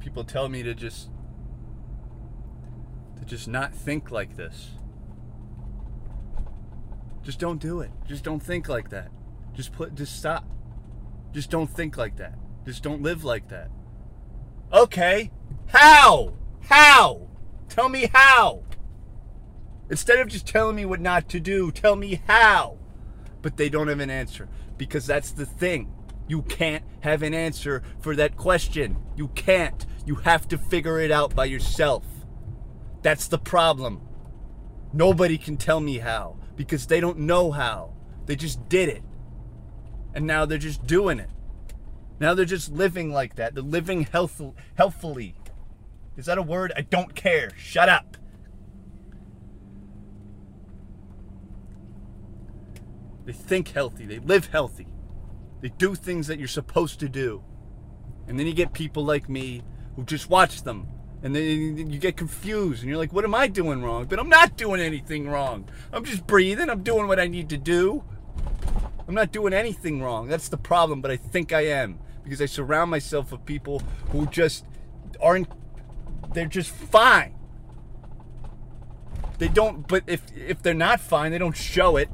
People 0.00 0.24
tell 0.24 0.48
me 0.48 0.62
to 0.62 0.74
just 0.74 1.10
to 3.18 3.24
just 3.24 3.48
not 3.48 3.74
think 3.74 4.10
like 4.10 4.36
this. 4.36 4.70
Just 7.22 7.38
don't 7.38 7.60
do 7.60 7.80
it. 7.80 7.90
Just 8.06 8.24
don't 8.24 8.40
think 8.40 8.68
like 8.68 8.90
that. 8.90 9.10
Just 9.54 9.72
put 9.72 9.94
just 9.94 10.16
stop. 10.16 10.44
Just 11.32 11.50
don't 11.50 11.68
think 11.68 11.96
like 11.96 12.16
that. 12.16 12.38
Just 12.64 12.82
don't 12.82 13.02
live 13.02 13.24
like 13.24 13.48
that. 13.48 13.70
Okay. 14.72 15.30
How? 15.68 16.34
How? 16.62 17.28
Tell 17.68 17.88
me 17.88 18.10
how. 18.12 18.62
Instead 19.90 20.18
of 20.20 20.28
just 20.28 20.46
telling 20.46 20.76
me 20.76 20.84
what 20.84 21.00
not 21.00 21.28
to 21.30 21.40
do, 21.40 21.70
tell 21.70 21.96
me 21.96 22.22
how. 22.26 22.78
But 23.40 23.56
they 23.56 23.68
don't 23.68 23.88
have 23.88 24.00
an 24.00 24.10
answer 24.10 24.48
because 24.76 25.06
that's 25.06 25.30
the 25.30 25.46
thing. 25.46 25.92
You 26.28 26.42
can't 26.42 26.84
have 27.00 27.22
an 27.22 27.32
answer 27.34 27.82
for 28.00 28.14
that 28.16 28.36
question. 28.36 28.98
You 29.16 29.28
can't. 29.28 29.86
You 30.04 30.16
have 30.16 30.46
to 30.48 30.58
figure 30.58 31.00
it 31.00 31.10
out 31.10 31.34
by 31.34 31.46
yourself. 31.46 32.04
That's 33.02 33.28
the 33.28 33.38
problem. 33.38 34.02
Nobody 34.92 35.38
can 35.38 35.56
tell 35.56 35.80
me 35.80 35.98
how 35.98 36.38
because 36.54 36.86
they 36.86 37.00
don't 37.00 37.20
know 37.20 37.50
how. 37.50 37.94
They 38.26 38.36
just 38.36 38.68
did 38.68 38.88
it. 38.88 39.02
And 40.14 40.26
now 40.26 40.44
they're 40.44 40.58
just 40.58 40.86
doing 40.86 41.18
it. 41.18 41.30
Now 42.20 42.34
they're 42.34 42.44
just 42.44 42.72
living 42.72 43.10
like 43.10 43.36
that. 43.36 43.54
They're 43.54 43.62
living 43.62 44.02
health- 44.04 44.42
healthfully. 44.74 45.34
Is 46.16 46.26
that 46.26 46.36
a 46.36 46.42
word? 46.42 46.72
I 46.76 46.82
don't 46.82 47.14
care. 47.14 47.50
Shut 47.56 47.88
up. 47.88 48.16
They 53.24 53.32
think 53.32 53.68
healthy. 53.68 54.04
They 54.04 54.18
live 54.18 54.46
healthy. 54.46 54.88
They 55.60 55.70
do 55.70 55.94
things 55.94 56.26
that 56.26 56.38
you're 56.38 56.48
supposed 56.48 57.00
to 57.00 57.08
do. 57.08 57.42
And 58.26 58.38
then 58.38 58.46
you 58.46 58.52
get 58.52 58.72
people 58.72 59.04
like 59.04 59.28
me 59.28 59.62
who 59.96 60.04
just 60.04 60.30
watch 60.30 60.62
them. 60.62 60.88
And 61.22 61.34
then 61.34 61.90
you 61.90 61.98
get 61.98 62.16
confused 62.16 62.82
and 62.82 62.88
you're 62.88 62.98
like, 62.98 63.12
what 63.12 63.24
am 63.24 63.34
I 63.34 63.48
doing 63.48 63.82
wrong? 63.82 64.04
But 64.04 64.20
I'm 64.20 64.28
not 64.28 64.56
doing 64.56 64.80
anything 64.80 65.28
wrong. 65.28 65.68
I'm 65.92 66.04
just 66.04 66.26
breathing. 66.26 66.70
I'm 66.70 66.84
doing 66.84 67.08
what 67.08 67.18
I 67.18 67.26
need 67.26 67.48
to 67.48 67.58
do. 67.58 68.04
I'm 69.08 69.14
not 69.14 69.32
doing 69.32 69.52
anything 69.52 70.02
wrong. 70.02 70.28
That's 70.28 70.48
the 70.48 70.58
problem, 70.58 71.00
but 71.00 71.10
I 71.10 71.16
think 71.16 71.52
I 71.52 71.62
am 71.62 71.98
because 72.22 72.42
I 72.42 72.46
surround 72.46 72.90
myself 72.90 73.32
with 73.32 73.44
people 73.46 73.82
who 74.10 74.26
just 74.26 74.66
aren't 75.20 75.48
they're 76.34 76.46
just 76.46 76.70
fine. 76.70 77.34
They 79.38 79.48
don't 79.48 79.88
but 79.88 80.04
if 80.06 80.22
if 80.36 80.62
they're 80.62 80.74
not 80.74 81.00
fine, 81.00 81.32
they 81.32 81.38
don't 81.38 81.56
show 81.56 81.96
it. 81.96 82.10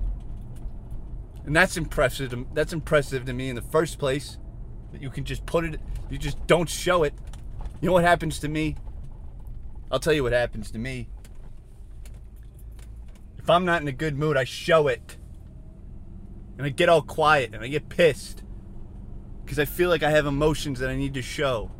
And 1.44 1.54
that's 1.54 1.76
impressive 1.76 2.30
to, 2.30 2.46
that's 2.54 2.72
impressive 2.72 3.24
to 3.26 3.33
me 3.33 3.48
in 3.50 3.57
the 3.57 3.62
first 3.62 3.98
place 3.98 4.38
that 4.92 5.02
you 5.02 5.11
can 5.11 5.24
just 5.24 5.44
put 5.44 5.64
it 5.64 5.80
you 6.11 6.18
just 6.18 6.46
don't 6.46 6.68
show 6.68 7.02
it. 7.02 7.14
You 7.80 7.88
know 7.88 7.92
what 7.92 8.04
happens 8.04 8.38
to 8.40 8.48
me? 8.48 8.76
I'll 9.90 10.00
tell 10.00 10.12
you 10.12 10.22
what 10.22 10.33
happens 10.33 10.70
to 10.72 10.78
me. 10.78 11.09
If 13.38 13.50
I'm 13.50 13.64
not 13.64 13.83
in 13.83 13.88
a 13.88 13.92
good 13.92 14.16
mood, 14.16 14.37
I 14.37 14.44
show 14.44 14.88
it. 14.88 15.16
And 16.57 16.66
I 16.66 16.70
get 16.70 16.88
all 16.88 17.02
quiet 17.02 17.54
and 17.54 17.62
I 17.62 17.68
get 17.68 17.88
pissed. 17.88 18.42
Because 19.44 19.59
I 19.59 19.64
feel 19.64 19.90
like 19.90 20.02
I 20.02 20.11
have 20.11 20.26
emotions 20.26 20.78
that 20.78 20.88
I 20.88 20.96
need 20.96 21.14
to 21.14 21.22
show. 21.22 21.70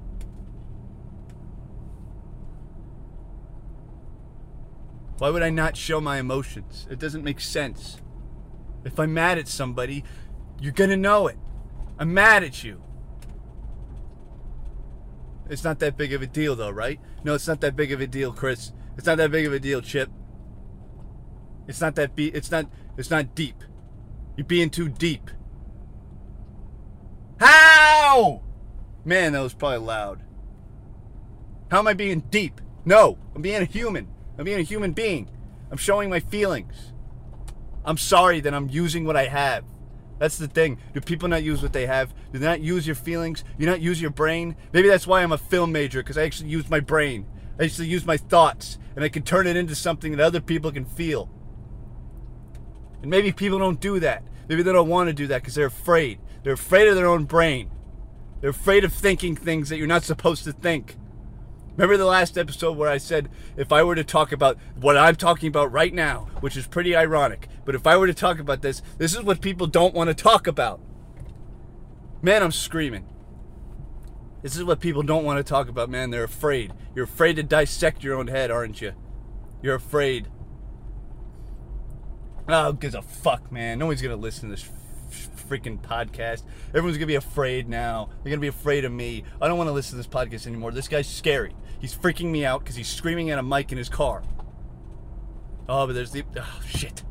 Why 5.19 5.31
would 5.31 5.43
I 5.43 5.51
not 5.51 5.77
show 5.77 6.01
my 6.01 6.19
emotions? 6.19 6.87
It 6.91 6.99
doesn't 6.99 7.23
make 7.23 7.41
sense. 7.41 7.99
If 8.85 8.99
I'm 8.99 9.15
mad 9.15 9.39
at 9.39 9.49
somebody, 9.49 10.05
you're 10.61 10.73
gonna 10.73 10.97
know 10.97 11.27
it. 11.27 11.39
I'm 11.99 12.13
mad 12.13 12.43
at 12.43 12.65
you. 12.65 12.83
It's 15.49 15.65
not 15.65 15.79
that 15.81 15.97
big 15.97 16.13
of 16.13 16.23
a 16.23 16.27
deal, 16.27 16.57
though, 16.57 16.71
right? 16.71 17.01
No, 17.23 17.35
it's 17.35 17.47
not 17.47 17.61
that 17.61 17.77
big 17.77 17.93
of 17.93 18.01
a 18.01 18.07
deal, 18.07 18.33
Chris. 18.33 18.73
It's 18.97 19.07
not 19.07 19.19
that 19.19 19.31
big 19.31 19.47
of 19.47 19.53
a 19.53 19.59
deal, 19.59 19.81
Chip. 19.83 20.11
It's 21.67 21.81
not 21.81 21.95
that 21.97 22.15
be. 22.15 22.29
It's 22.29 22.51
not. 22.51 22.67
It's 22.97 23.11
not 23.11 23.35
deep. 23.35 23.63
You're 24.37 24.47
being 24.47 24.71
too 24.71 24.89
deep. 24.89 25.31
How? 27.41 28.43
Man, 29.05 29.33
that 29.33 29.41
was 29.41 29.55
probably 29.55 29.79
loud. 29.79 30.23
How 31.71 31.79
am 31.79 31.89
I 31.89 31.95
being 31.95 32.21
deep? 32.31 32.61
No, 32.85 33.19
I'm 33.35 33.43
being 33.43 33.63
a 33.63 33.67
human. 33.67 34.09
I'm 34.39 34.45
being 34.45 34.61
a 34.61 34.65
human 34.65 34.93
being. 34.93 35.31
I'm 35.71 35.77
showing 35.77 36.11
my 36.11 36.21
feelings. 36.21 36.93
I'm 37.85 37.99
sorry 37.99 38.41
that 38.41 38.55
I'm 38.55 38.69
using 38.69 39.05
what 39.05 39.17
I 39.17 39.27
have. 39.27 39.65
That's 40.19 40.39
the 40.39 40.49
thing. 40.49 40.79
Do 40.93 41.01
people 41.01 41.29
not 41.29 41.43
use 41.43 41.63
what 41.63 41.73
they 41.73 41.87
have? 41.87 42.15
Do 42.33 42.39
they 42.39 42.47
not 42.47 42.61
use 42.61 42.87
your 42.87 42.97
feelings? 42.97 43.43
Do 43.43 43.49
you 43.59 43.67
not 43.67 43.81
use 43.81 44.01
your 44.01 44.11
brain? 44.11 44.57
Maybe 44.73 44.89
that's 44.89 45.07
why 45.07 45.23
I'm 45.23 45.33
a 45.33 45.39
film 45.39 45.73
major, 45.73 46.03
because 46.03 46.17
I 46.17 46.23
actually 46.23 46.51
use 46.51 46.71
my 46.71 46.81
brain. 46.81 47.27
I 47.59 47.65
actually 47.65 47.89
use 47.89 48.07
my 48.07 48.17
thoughts, 48.17 48.79
and 48.95 49.05
I 49.05 49.09
can 49.09 49.23
turn 49.23 49.47
it 49.47 49.57
into 49.57 49.75
something 49.75 50.13
that 50.13 50.25
other 50.25 50.41
people 50.41 50.73
can 50.73 50.85
feel. 50.85 51.31
And 53.03 53.11
maybe 53.11 53.33
people 53.33 53.59
don't 53.59 53.81
do 53.81 54.01
that. 54.01 54.25
Maybe 54.49 54.63
they 54.63 54.73
don't 54.73 54.89
want 54.89 55.09
to 55.09 55.15
do 55.15 55.27
that 55.27 55.43
because 55.43 55.55
they're 55.55 55.67
afraid. 55.67 56.21
They're 56.43 56.55
afraid 56.55 56.89
of 56.89 56.97
their 56.97 57.07
own 57.07 57.25
brain. 57.25 57.71
They're 58.41 58.51
afraid 58.51 58.85
of 58.85 58.93
thinking 58.93 59.37
things 59.37 59.69
that 59.69 59.79
you're 59.79 59.87
not 59.87 60.05
supposed 60.05 60.45
to 60.45 60.53
think. 60.53 60.97
Remember 61.77 61.97
the 61.97 62.05
last 62.05 62.39
episode 62.39 62.77
where 62.77 62.89
I 62.89 62.99
said 62.99 63.29
if 63.57 63.73
I 63.73 63.83
were 63.83 63.97
to 63.97 64.05
talk 64.05 64.31
about 64.31 64.59
what 64.77 64.97
I'm 64.97 65.17
talking 65.17 65.49
about 65.49 65.73
right 65.73 65.93
now, 65.93 66.29
which 66.41 66.57
is 66.57 66.69
pretty 66.69 66.95
ironic, 66.95 67.49
but 67.65 67.75
if 67.75 67.85
I 67.85 67.97
were 67.97 68.07
to 68.07 68.15
talk 68.15 68.39
about 68.39 68.63
this, 68.63 68.81
this 68.99 69.13
is 69.13 69.23
what 69.23 69.41
people 69.41 69.67
don't 69.67 69.95
want 69.95 70.09
to 70.09 70.15
talk 70.15 70.47
about. 70.47 70.81
Man, 72.23 72.45
I'm 72.45 72.53
screaming. 72.53 73.07
This 74.43 74.57
is 74.57 74.63
what 74.63 74.79
people 74.79 75.03
don't 75.03 75.25
want 75.25 75.39
to 75.39 75.43
talk 75.43 75.69
about, 75.69 75.91
man. 75.91 76.11
They're 76.11 76.23
afraid. 76.23 76.73
You're 76.95 77.07
afraid 77.07 77.37
to 77.37 77.43
dissect 77.43 78.05
your 78.05 78.15
own 78.15 78.29
head, 78.29 78.53
aren't 78.53 78.81
you? 78.81 78.93
You're 79.61 79.75
afraid. 79.75 80.29
Oh, 82.49 82.73
gives 82.73 82.95
a 82.95 83.03
fuck, 83.03 83.51
man? 83.51 83.81
No 83.81 83.87
one's 83.87 84.03
gonna 84.03 84.17
listen 84.17 84.49
to 84.49 84.55
this 84.55 84.69
freaking 85.49 85.81
podcast. 85.81 86.43
Everyone's 86.69 86.99
gonna 86.99 87.07
be 87.07 87.15
afraid 87.15 87.69
now. 87.69 88.11
They're 88.23 88.31
gonna 88.31 88.41
be 88.41 88.49
afraid 88.49 88.85
of 88.85 88.93
me. 88.93 89.25
I 89.41 89.49
don't 89.49 89.59
want 89.59 89.69
to 89.69 89.73
listen 89.73 89.93
to 89.93 89.97
this 89.97 90.07
podcast 90.07 90.47
anymore. 90.47 90.71
This 90.71 90.89
guy's 90.89 91.09
scary. 91.09 91.55
He's 91.81 91.95
freaking 91.95 92.31
me 92.31 92.45
out 92.45 92.61
because 92.61 92.77
he's 92.77 92.89
screaming 92.89 93.31
at 93.31 93.39
a 93.39 93.43
mic 93.43 93.73
in 93.73 93.79
his 93.79 93.89
car. 93.89 94.23
Oh, 95.69 95.87
but 95.87 95.95
there's 95.95 96.13
the 96.13 96.25
oh 96.37 96.61
shit. 96.67 97.03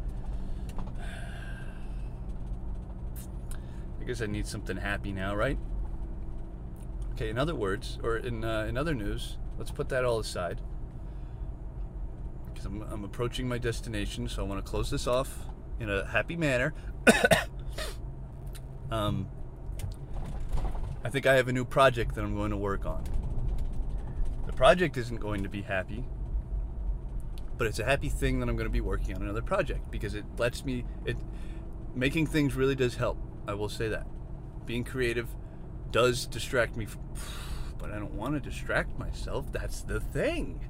I 4.02 4.06
guess 4.06 4.22
I 4.22 4.26
need 4.26 4.48
something 4.48 4.78
happy 4.78 5.12
now, 5.12 5.36
right? 5.36 5.58
Okay. 7.14 7.30
In 7.30 7.38
other 7.38 7.56
words, 7.56 8.00
or 8.04 8.18
in 8.18 8.44
uh, 8.44 8.66
in 8.68 8.78
other 8.78 8.94
news, 8.94 9.38
let's 9.58 9.72
put 9.72 9.90
that 9.90 10.06
all 10.06 10.20
aside 10.20 10.62
because 12.64 12.66
I'm, 12.66 12.82
I'm 12.94 13.04
approaching 13.04 13.48
my 13.48 13.58
destination, 13.58 14.28
so 14.28 14.44
I 14.44 14.48
want 14.48 14.64
to 14.64 14.70
close 14.70 14.90
this 14.90 15.08
off 15.08 15.46
in 15.80 15.90
a 15.90 16.06
happy 16.06 16.36
manner. 16.36 16.74
um, 18.92 19.28
I 21.04 21.10
think 21.10 21.26
I 21.26 21.36
have 21.36 21.48
a 21.48 21.54
new 21.54 21.66
project 21.66 22.16
that 22.16 22.24
I'm 22.24 22.36
going 22.36 22.52
to 22.52 22.58
work 22.58 22.86
on. 22.86 23.04
The 24.54 24.58
project 24.58 24.98
isn't 24.98 25.20
going 25.20 25.42
to 25.42 25.50
be 25.50 25.64
happy, 25.64 26.06
but 27.58 27.66
it's 27.66 27.80
a 27.80 27.84
happy 27.84 28.08
thing 28.08 28.40
that 28.40 28.48
I'm 28.48 28.56
going 28.56 28.68
to 28.68 28.72
be 28.72 28.82
working 28.82 29.16
on 29.16 29.24
another 29.24 29.42
project 29.42 29.90
because 29.90 30.14
it 30.14 30.26
lets 30.38 30.64
me 30.64 30.86
it 31.06 31.18
making 31.96 32.28
things 32.28 32.54
really 32.54 32.76
does 32.76 32.94
help. 32.94 33.18
I 33.48 33.56
will 33.56 33.68
say 33.68 33.88
that. 33.88 34.06
Being 34.68 34.84
creative 34.84 35.28
does 35.90 36.28
distract 36.28 36.78
me, 36.78 36.86
from, 36.86 37.02
but 37.80 37.92
I 37.92 37.98
don't 37.98 38.14
want 38.14 38.36
to 38.36 38.40
distract 38.40 39.00
myself. 39.00 39.52
That's 39.52 39.82
the 39.82 40.00
thing. 40.00 40.70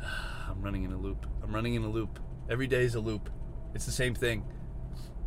I'm 0.48 0.62
running 0.62 0.84
in 0.84 0.92
a 0.92 0.98
loop. 0.98 1.26
I'm 1.42 1.54
running 1.54 1.74
in 1.74 1.84
a 1.84 1.90
loop. 1.90 2.20
Every 2.48 2.66
day 2.66 2.84
is 2.84 2.94
a 2.94 3.00
loop. 3.00 3.28
It's 3.74 3.84
the 3.84 3.92
same 3.92 4.14
thing. 4.14 4.46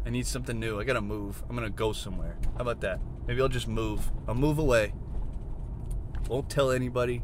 I 0.03 0.09
need 0.09 0.25
something 0.25 0.59
new. 0.59 0.79
I 0.79 0.83
gotta 0.83 0.99
move. 0.99 1.43
I'm 1.47 1.55
gonna 1.55 1.69
go 1.69 1.93
somewhere. 1.93 2.39
How 2.55 2.61
about 2.61 2.81
that? 2.81 2.99
Maybe 3.27 3.39
I'll 3.39 3.49
just 3.49 3.67
move. 3.67 4.11
I'll 4.27 4.33
move 4.33 4.57
away. 4.57 4.93
Won't 6.27 6.49
tell 6.49 6.71
anybody, 6.71 7.21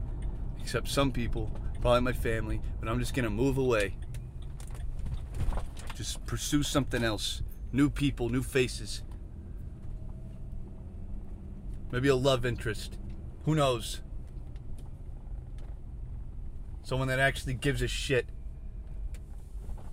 except 0.62 0.88
some 0.88 1.12
people, 1.12 1.52
probably 1.82 2.02
my 2.02 2.14
family, 2.14 2.62
but 2.80 2.88
I'm 2.88 3.00
just 3.00 3.14
gonna 3.14 3.30
move 3.30 3.58
away. 3.58 3.96
Just 5.96 6.26
pursue 6.26 6.64
something 6.64 7.04
else. 7.04 7.42
New 7.72 7.90
people, 7.90 8.30
new 8.30 8.44
faces. 8.44 9.04
Maybe 11.92 12.08
a 12.08 12.16
love 12.16 12.46
interest. 12.46 12.98
Who 13.44 13.56
knows? 13.56 14.02
Someone 16.84 17.08
that 17.08 17.20
actually 17.20 17.54
gives 17.54 17.82
a 17.82 17.88
shit. 17.88 18.28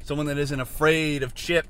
Someone 0.03 0.27
that 0.27 0.39
isn't 0.39 0.61
afraid 0.61 1.23
of 1.23 1.35
Chip. 1.35 1.67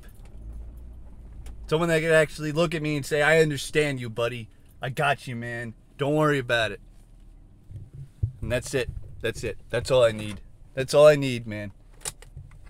Someone 1.67 1.89
that 1.89 2.01
could 2.01 2.11
actually 2.11 2.51
look 2.51 2.73
at 2.73 2.81
me 2.81 2.95
and 2.95 3.05
say, 3.05 3.21
I 3.21 3.41
understand 3.41 3.99
you, 3.99 4.09
buddy. 4.09 4.49
I 4.81 4.89
got 4.89 5.27
you, 5.27 5.35
man. 5.35 5.73
Don't 5.97 6.15
worry 6.15 6.39
about 6.39 6.71
it. 6.71 6.79
And 8.49 8.53
that's 8.55 8.73
it. 8.73 8.89
That's 9.21 9.43
it. 9.43 9.59
That's 9.69 9.91
all 9.91 10.03
I 10.03 10.11
need. 10.11 10.41
That's 10.73 10.95
all 10.95 11.05
I 11.05 11.15
need, 11.15 11.45
man. 11.45 11.71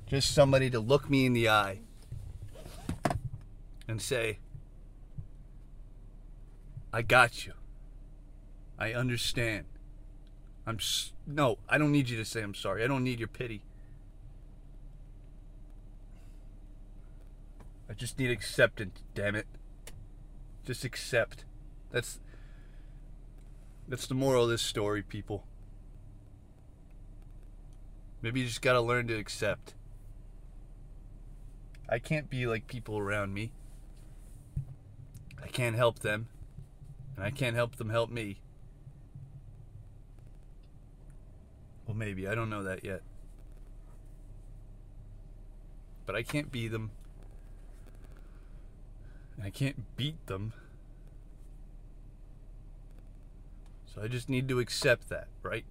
Just 0.07 0.35
somebody 0.35 0.69
to 0.71 0.77
look 0.77 1.09
me 1.09 1.25
in 1.25 1.31
the 1.31 1.47
eye 1.47 1.79
and 3.87 4.01
say, 4.01 4.39
I 6.91 7.01
got 7.01 7.45
you. 7.45 7.53
I 8.77 8.91
understand. 8.91 9.67
I'm 10.67 10.79
s- 10.79 11.13
no, 11.25 11.59
I 11.69 11.77
don't 11.77 11.93
need 11.93 12.09
you 12.09 12.17
to 12.17 12.25
say 12.25 12.41
I'm 12.41 12.53
sorry. 12.53 12.83
I 12.83 12.87
don't 12.87 13.05
need 13.05 13.19
your 13.19 13.29
pity. 13.29 13.61
I 17.89 17.93
just 17.93 18.19
need 18.19 18.31
acceptance, 18.31 18.99
damn 19.15 19.33
it. 19.33 19.47
Just 20.65 20.83
accept. 20.83 21.45
That's 21.89 22.19
that's 23.87 24.07
the 24.07 24.13
moral 24.13 24.43
of 24.43 24.49
this 24.49 24.61
story, 24.61 25.01
people. 25.01 25.45
Maybe 28.21 28.41
you 28.41 28.45
just 28.45 28.61
got 28.61 28.73
to 28.73 28.81
learn 28.81 29.07
to 29.07 29.15
accept. 29.15 29.73
I 31.87 31.99
can't 31.99 32.29
be 32.29 32.45
like 32.45 32.67
people 32.67 32.97
around 32.97 33.33
me. 33.33 33.51
I 35.41 35.47
can't 35.47 35.75
help 35.75 35.99
them, 35.99 36.27
and 37.15 37.25
I 37.25 37.31
can't 37.31 37.55
help 37.55 37.77
them 37.77 37.89
help 37.89 38.09
me. 38.11 38.41
Well, 41.87 41.97
maybe. 41.97 42.27
I 42.27 42.35
don't 42.35 42.51
know 42.51 42.63
that 42.63 42.83
yet. 42.83 43.01
But 46.05 46.15
I 46.15 46.21
can't 46.21 46.51
be 46.51 46.67
them. 46.67 46.91
And 49.35 49.45
I 49.45 49.49
can't 49.49 49.95
beat 49.97 50.27
them. 50.27 50.53
So 53.87 54.03
I 54.03 54.07
just 54.07 54.29
need 54.29 54.47
to 54.49 54.59
accept 54.59 55.09
that, 55.09 55.29
right? 55.41 55.65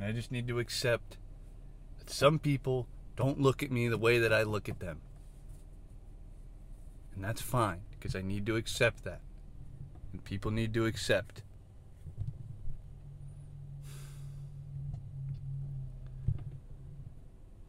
And 0.00 0.08
I 0.08 0.12
just 0.12 0.32
need 0.32 0.48
to 0.48 0.58
accept 0.58 1.18
that 1.98 2.08
some 2.08 2.38
people 2.38 2.86
don't 3.16 3.38
look 3.38 3.62
at 3.62 3.70
me 3.70 3.86
the 3.86 3.98
way 3.98 4.18
that 4.18 4.32
I 4.32 4.44
look 4.44 4.66
at 4.66 4.80
them. 4.80 5.02
And 7.14 7.22
that's 7.22 7.42
fine, 7.42 7.80
because 7.90 8.16
I 8.16 8.22
need 8.22 8.46
to 8.46 8.56
accept 8.56 9.04
that. 9.04 9.20
And 10.12 10.24
people 10.24 10.50
need 10.50 10.72
to 10.72 10.86
accept. 10.86 11.42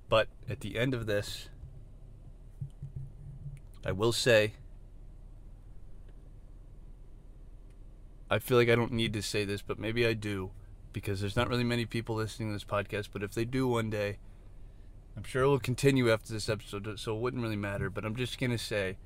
But 0.08 0.30
at 0.50 0.62
the 0.62 0.80
end 0.80 0.94
of 0.94 1.08
this, 1.08 1.50
I 3.86 3.91
will 3.91 4.13
say 4.13 4.54
I 8.30 8.39
feel 8.39 8.58
like 8.58 8.70
I 8.70 8.76
don't 8.76 8.94
need 8.94 9.12
to 9.12 9.22
say 9.22 9.44
this, 9.44 9.62
but 9.62 9.78
maybe 9.78 10.08
I 10.08 10.13
do 10.13 10.52
because 10.94 11.22
there's 11.22 11.36
not 11.36 11.50
really 11.50 11.64
many 11.64 11.86
people 11.86 12.16
listening 12.16 12.50
to 12.50 12.54
this 12.54 12.64
podcast. 12.64 13.10
But 13.12 13.24
if 13.24 13.34
they 13.34 13.46
do 13.46 13.68
one 13.68 13.90
day, 13.90 14.18
I'm 15.16 15.24
sure 15.24 15.44
it 15.44 15.48
will 15.48 15.60
continue 15.60 16.12
after 16.12 16.34
this 16.34 16.50
episode, 16.50 17.00
so 17.00 17.16
it 17.16 17.20
wouldn't 17.20 17.44
really 17.44 17.56
matter. 17.56 17.90
But 17.90 18.06
I'm 18.06 18.16
just 18.16 18.40
gonna 18.40 18.58
say, 18.58 18.98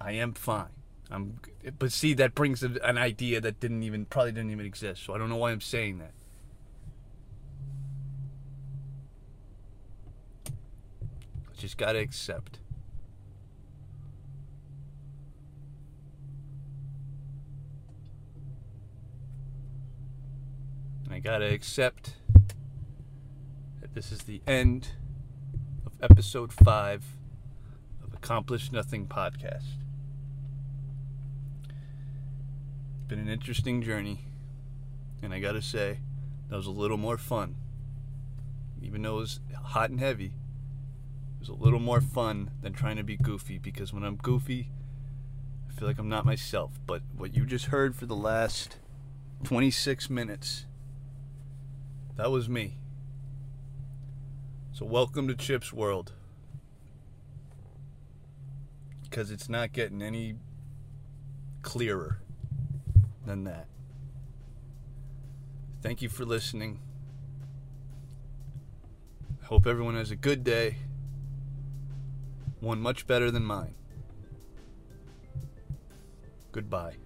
I 0.00 0.12
am 0.12 0.34
fine. 0.34 0.66
I'm, 1.10 1.40
but 1.78 1.90
see, 1.90 2.12
that 2.14 2.34
brings 2.34 2.62
an 2.62 2.98
idea 2.98 3.40
that 3.40 3.60
didn't 3.60 3.82
even 3.82 4.04
probably 4.04 4.32
didn't 4.32 4.50
even 4.50 4.66
exist. 4.66 5.04
So 5.04 5.14
I 5.14 5.18
don't 5.18 5.30
know 5.30 5.36
why 5.36 5.52
I'm 5.52 5.60
saying 5.60 5.98
that. 5.98 6.12
Just 11.56 11.76
gotta 11.76 11.98
accept. 11.98 12.60
I 21.12 21.20
gotta 21.20 21.52
accept 21.52 22.14
that 23.80 23.92
this 23.94 24.12
is 24.12 24.20
the 24.20 24.40
end 24.46 24.92
of 25.84 25.92
episode 26.00 26.52
5 26.52 27.04
of 28.04 28.14
Accomplished 28.14 28.72
Nothing 28.72 29.06
podcast. 29.06 29.64
It's 31.64 33.08
been 33.08 33.18
an 33.18 33.28
interesting 33.28 33.82
journey, 33.82 34.26
and 35.20 35.34
I 35.34 35.40
gotta 35.40 35.60
say, 35.60 35.98
that 36.48 36.56
was 36.56 36.66
a 36.66 36.70
little 36.70 36.96
more 36.98 37.18
fun. 37.18 37.56
Even 38.80 39.02
though 39.02 39.16
it 39.16 39.20
was 39.20 39.40
hot 39.64 39.90
and 39.90 39.98
heavy, 39.98 40.26
it 40.26 41.40
was 41.40 41.48
a 41.48 41.54
little 41.54 41.80
more 41.80 42.00
fun 42.00 42.52
than 42.62 42.72
trying 42.74 42.96
to 42.96 43.02
be 43.02 43.16
goofy 43.16 43.58
because 43.58 43.92
when 43.92 44.04
I'm 44.04 44.16
goofy, 44.16 44.70
I 45.68 45.72
feel 45.72 45.88
like 45.88 45.98
I'm 45.98 46.08
not 46.08 46.24
myself. 46.24 46.78
But 46.86 47.02
what 47.16 47.34
you 47.34 47.44
just 47.44 47.66
heard 47.66 47.96
for 47.96 48.06
the 48.06 48.14
last 48.14 48.76
26 49.42 50.10
minutes 50.10 50.66
that 52.18 52.32
was 52.32 52.48
me. 52.48 52.74
So, 54.72 54.84
welcome 54.84 55.28
to 55.28 55.36
Chip's 55.36 55.72
World. 55.72 56.12
Because 59.04 59.30
it's 59.30 59.48
not 59.48 59.72
getting 59.72 60.02
any 60.02 60.34
clearer 61.62 62.20
than 63.24 63.44
that. 63.44 63.68
Thank 65.80 66.02
you 66.02 66.08
for 66.08 66.24
listening. 66.24 66.80
Hope 69.44 69.66
everyone 69.66 69.94
has 69.94 70.10
a 70.10 70.16
good 70.16 70.42
day. 70.42 70.78
One 72.58 72.80
much 72.80 73.06
better 73.06 73.30
than 73.30 73.44
mine. 73.44 73.74
Goodbye. 76.50 76.96